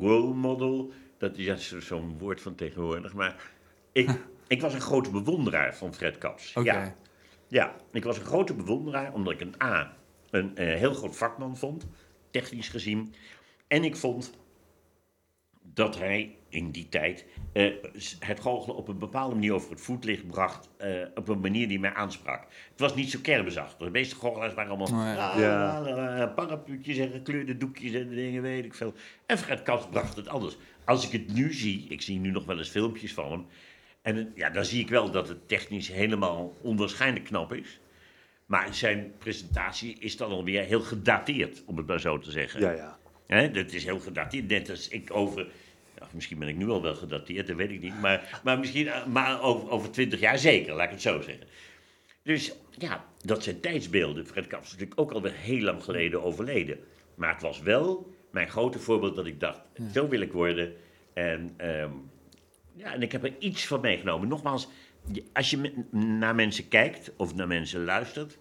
[0.00, 3.50] role model, dat is ja, zo- zo'n woord van tegenwoordig, maar
[3.92, 4.10] ik,
[4.48, 6.52] ik was een grote bewonderaar van Fred Kaps.
[6.56, 6.72] Oké.
[6.72, 6.94] Ja,
[7.48, 9.96] ja, ik was een grote bewonderaar omdat ik een A,
[10.30, 11.86] een eh, heel groot vakman vond,
[12.30, 13.14] technisch gezien.
[13.68, 14.32] En ik vond
[15.74, 17.72] dat hij in die tijd eh,
[18.18, 20.70] het goochelen op een bepaalde manier over het voetlicht bracht.
[20.76, 22.40] eh, op een manier die mij aansprak.
[22.70, 23.78] Het was niet zo kermisachtig.
[23.86, 25.38] De meeste goochelaars waren allemaal Oh, ja.
[25.40, 25.80] Ja.
[25.80, 28.92] la, parapluutjes en gekleurde doekjes en dingen, weet ik veel.
[29.26, 30.56] En Fred Kaps bracht het anders.
[30.84, 33.46] Als ik het nu zie, ik zie nu nog wel eens filmpjes van hem.
[34.08, 37.80] En ja, dan zie ik wel dat het technisch helemaal onwaarschijnlijk knap is.
[38.46, 42.60] Maar zijn presentatie is dan alweer heel gedateerd, om het maar zo te zeggen.
[42.60, 42.98] Ja, ja.
[43.26, 44.48] Hè, dat is heel gedateerd.
[44.48, 45.46] Net als ik over.
[45.98, 48.00] ja, misschien ben ik nu al wel gedateerd, dat weet ik niet.
[48.00, 51.46] Maar, maar misschien maar over, over 20 jaar zeker, laat ik het zo zeggen.
[52.22, 54.26] Dus ja, dat zijn tijdsbeelden.
[54.26, 56.78] Fred Kaps is natuurlijk ook alweer heel lang geleden overleden.
[57.14, 59.60] Maar het was wel mijn grote voorbeeld dat ik dacht:
[59.92, 60.74] zo wil ik worden.
[61.14, 61.90] En, ehm,
[62.78, 64.28] ja, en ik heb er iets van meegenomen.
[64.28, 64.68] Nogmaals,
[65.32, 68.38] als je naar mensen kijkt of naar mensen luistert.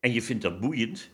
[0.00, 1.10] en je vindt dat boeiend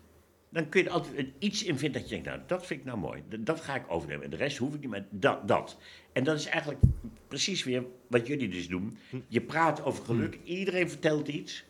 [0.51, 2.87] dan kun je er altijd iets in vinden dat je denkt, nou, dat vind ik
[2.87, 3.23] nou mooi.
[3.39, 4.25] Dat, ga ik overnemen.
[4.25, 5.79] En de rest hoef ik niet, maar dat, dat.
[6.13, 6.81] En dat is eigenlijk
[7.29, 8.99] precies weer wat jullie dus doen.
[9.29, 11.65] Je praat over geluk, iedereen vertelt iets.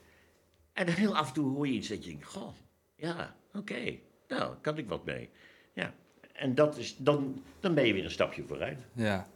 [0.72, 2.52] En dan heel af en toe hoor je iets dat je denkt, goh,
[2.96, 5.28] ja, oké, nou, kan ik wat mee.
[5.74, 5.94] Ja,
[6.32, 8.78] en dat is, dan, dan ben je weer een stapje vooruit.
[8.92, 9.28] Ja.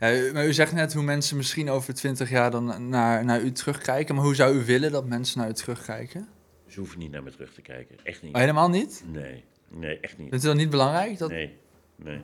[0.00, 3.52] Ja maar u zegt net hoe mensen misschien over 20 jaar dan naar, naar u
[3.52, 4.14] terugkijken.
[4.14, 6.28] Maar hoe zou u willen dat mensen naar u terugkijken?
[6.66, 8.34] Ze hoeven niet naar me terug te kijken, echt niet.
[8.34, 9.04] Oh, helemaal niet?
[9.06, 10.28] Nee, nee, echt niet.
[10.28, 11.18] Vindt u dat niet belangrijk?
[11.18, 11.56] Dat, Nee,
[11.96, 12.20] nee,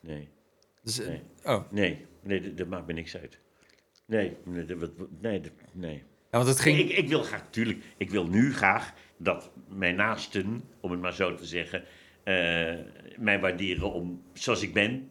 [0.00, 0.28] nee.
[0.82, 1.22] dus, eh, nee.
[1.44, 3.38] Oh, Nee, nee, dat, dat maakt me niks uit.
[4.06, 4.90] Nee, nee, dat,
[5.20, 5.94] nee, dat- nee.
[6.30, 6.78] ja, want het ging...
[6.78, 11.14] Ik, ik wil graag, natuurlijk, ik wil nu graag dat mijn naasten, om het maar
[11.14, 11.84] zo te zeggen,
[12.24, 12.34] eh,
[13.18, 15.08] mij waarderen om zoals ik ben.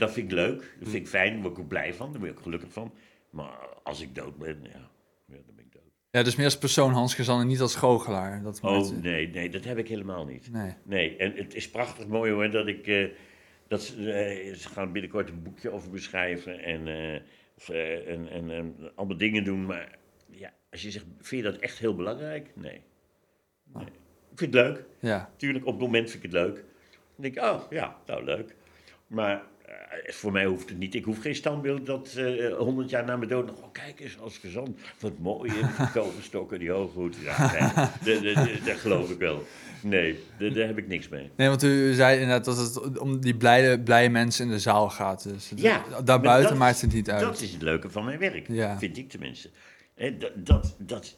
[0.00, 2.18] Dat vind ik leuk, dat vind ik fijn, daar word ik ook blij van, daar
[2.20, 2.92] word ik ook gelukkig van.
[3.30, 4.90] Maar als ik dood ben, ja,
[5.26, 5.82] ja dan ben ik dood.
[6.10, 8.42] Ja, dus meer als persoon Hans Gezan en niet als goochelaar.
[8.42, 10.52] Dat Oh, nee, nee, dat heb ik helemaal niet.
[10.52, 10.74] nee.
[10.82, 12.86] Nee, en het is prachtig mooi hoor dat ik.
[12.86, 13.08] eh,
[13.68, 16.80] dat ze, eh, ze gaan binnenkort een boekje over beschrijven en,
[17.56, 19.66] of, eh, en, en, en allemaal dingen doen.
[19.66, 19.98] Maar
[20.30, 22.50] ja, als je zegt, vind je dat echt heel belangrijk?
[22.54, 22.80] Nee.
[23.74, 23.84] nee.
[24.32, 24.84] Ik vind het leuk.
[25.00, 25.30] Ja.
[25.36, 26.54] Tuurlijk, op het moment vind ik het leuk.
[26.90, 28.54] Dan denk ik, oh ja, nou leuk.
[29.06, 29.42] Maar
[30.06, 30.94] voor mij hoeft het niet.
[30.94, 33.56] Ik hoef geen standbeeld dat eh, honderd jaar na mijn dood nog...
[33.62, 34.80] Oh, kijk eens, als gezond.
[35.00, 35.60] Wat mooi, die
[36.02, 37.16] kogelstokken, die hooghoed.
[37.22, 37.52] Ja,
[38.04, 39.42] nee, dat- geloof ik wel.
[39.82, 41.30] Nee, daar, heb ik niks mee.
[41.36, 44.90] Nee, want u zei inderdaad dat het om die blije, blije mensen in de zaal
[44.90, 45.22] gaat.
[45.22, 47.20] Dus Ja, daarbuiten maakt het niet uit.
[47.20, 48.78] Dat is het leuke van mijn werk, Ja.
[48.78, 49.50] vind ik tenminste.
[50.18, 51.14] Dat, dat, dat,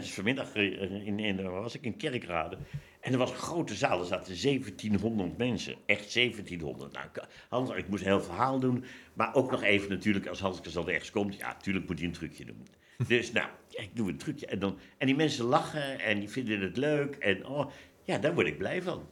[0.00, 2.56] vanmiddag eh, in, in, waar was ik in Kerkrade.
[3.02, 5.74] En er was een grote zaal, er zaten 1700 mensen.
[5.86, 6.92] Echt 1700.
[6.92, 8.84] Nou, ik- Hans, ik moest een heel verhaal doen.
[9.14, 11.36] Maar ook nog even natuurlijk, als Hans Kazan ergens komt.
[11.36, 12.66] Ja, natuurlijk moet hij een trucje doen.
[13.08, 14.46] Dus nou, ik doe een trucje.
[14.46, 17.16] En, dan, en die mensen lachen en die vinden het leuk.
[17.16, 17.70] En oh,
[18.02, 19.08] ja, daar word ik blij van.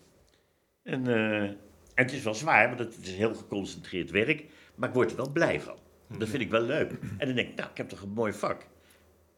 [0.82, 1.56] En, eh, en
[1.94, 4.44] het is wel zwaar, want het is heel geconcentreerd werk.
[4.74, 5.76] Maar ik word er wel blij van.
[6.18, 6.90] Dat vind ik wel leuk.
[7.18, 8.66] En dan denk ik, nou, ik heb toch een mooi vak.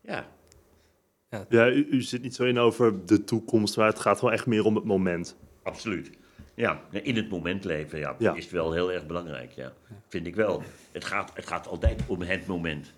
[0.03, 0.31] Ja,
[1.49, 4.47] Ja, u, u zit niet zo in over de toekomst, maar het gaat wel echt
[4.47, 5.37] meer om het moment.
[5.63, 6.11] absoluut.
[6.55, 8.35] Ja, in het moment leven, ja, Ja.
[8.35, 9.73] is wel heel erg belangrijk, ja.
[10.09, 10.63] Vind ik wel.
[10.93, 12.93] Het gaat, het gaat altijd om het moment.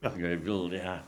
[0.00, 0.10] Ja.
[0.12, 1.04] Ik bedoel, ja,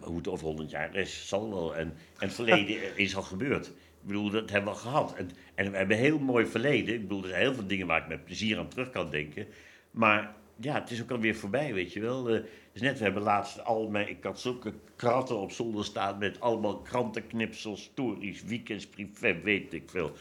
[0.00, 1.76] hoe het over honderd jaar is, zal wel.
[1.76, 1.86] En,
[2.18, 3.66] en het verleden is al gebeurd.
[3.66, 5.14] Ik bedoel, dat hebben we al gehad.
[5.16, 6.94] En, en we hebben een heel mooi verleden.
[6.94, 9.46] Ik bedoel, er zijn heel veel dingen waar ik met plezier aan terug kan denken.
[9.90, 12.28] Maar ja, het is ook alweer voorbij, weet je wel.
[12.28, 12.42] Eh,
[12.72, 14.08] dus net, we hebben laatst al mijn...
[14.08, 19.90] Ik had zulke kratten op zolder staan met allemaal krantenknipsels, stories, weekends, privé, weet ik
[19.90, 20.12] veel.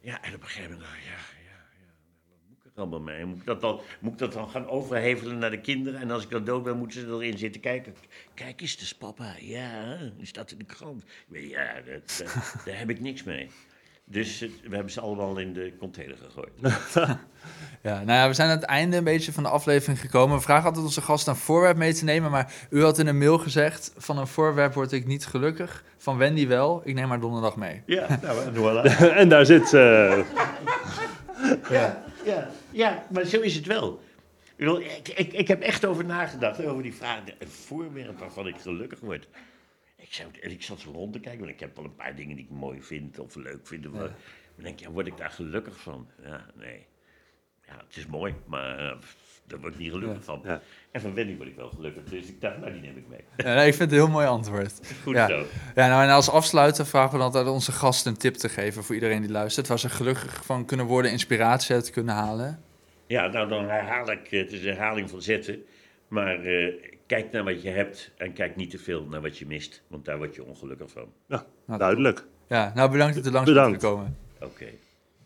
[0.00, 1.92] Ja, en op een gegeven moment, nou, ja, ja, ja,
[2.28, 3.24] wat moet ik er allemaal mee?
[3.24, 6.00] Moet ik, dat dan, moet ik dat dan gaan overhevelen naar de kinderen?
[6.00, 7.94] En als ik dan dood ben, moeten ze erin zitten kijken.
[8.34, 11.04] Kijk eens, dus papa, ja, die staat in de krant.
[11.28, 12.24] Ja, dat-
[12.64, 13.48] daar heb ik niks mee.
[14.10, 16.50] Dus we hebben ze allemaal in de container gegooid.
[17.82, 20.36] Ja, nou ja, we zijn aan het einde een beetje van de aflevering gekomen.
[20.36, 22.30] We vragen altijd onze gasten een voorwerp mee te nemen.
[22.30, 25.84] Maar u had in een mail gezegd: van een voorwerp word ik niet gelukkig.
[25.96, 26.80] Van Wendy wel.
[26.84, 27.82] Ik neem maar donderdag mee.
[27.86, 28.98] Ja, nou, en voilà.
[29.20, 29.72] en daar zit...
[29.74, 30.18] eh,
[31.70, 34.00] Ja, ja, ja, maar zo is het wel.
[34.56, 37.18] ik, ik, ik heb echt over nagedacht, over die vraag.
[37.38, 39.26] Een voorwerp waarvan ik gelukkig word.
[40.00, 42.36] Ik, zou, ik zat zo rond te kijken, want ik heb wel een paar dingen
[42.36, 43.86] die ik mooi vind of leuk vind.
[43.86, 43.92] Of.
[43.92, 44.00] Maar
[44.54, 46.08] dan denk ik, ja, word ik daar gelukkig van?
[46.22, 46.86] Ja, nee.
[47.66, 48.96] Ja, het is mooi, maar eh,
[49.46, 50.22] daar word ik niet gelukkig Ja.
[50.24, 50.40] van.
[50.44, 50.60] Ja.
[50.92, 52.04] En van Wendy word ik wel gelukkig.
[52.04, 53.24] Dus ik dacht, nou, die neem ik mee.
[53.36, 54.80] Ja, nee, ik vind het een heel mooi antwoord.
[55.02, 55.28] Goed ja.
[55.28, 55.44] zo.
[55.74, 58.84] Ja, nou, en als afsluiter vragen we dan altijd onze gasten een tip te geven
[58.84, 59.66] voor iedereen die luistert.
[59.68, 62.62] Waar ze gelukkig van kunnen worden, inspiratie uit kunnen halen.
[63.06, 65.62] Ja, nou dan herhaal ik, het is een herhaling van zetten.
[66.08, 66.74] Maar eh,
[67.10, 69.82] kijk naar wat je hebt en kijk niet te veel naar wat je mist.
[69.88, 71.04] Want daar word je ongelukkig van.
[71.28, 72.24] Ja, Nou, duidelijk.
[72.48, 73.82] Ja, nou bedankt dat u langs bent Bedankt.
[73.84, 74.16] gekomen.
[74.40, 74.66] Oké.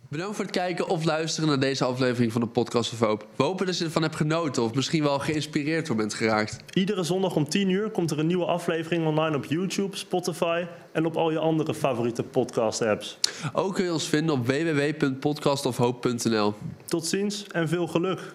[0.09, 3.27] Bedankt voor het kijken of luisteren naar deze aflevering van de Podcast of Hoop.
[3.37, 6.59] We hopen dat je ervan hebt genoten of misschien wel geïnspireerd door bent geraakt.
[6.75, 11.07] Iedere zondag om 10 uur komt er een nieuwe aflevering online op YouTube, Spotify en
[11.07, 13.19] op al je andere favoriete podcast-apps.
[13.53, 16.55] Ook kun je ons vinden op www.podcastofhoop.nl.
[16.87, 18.35] Tot ziens en veel geluk.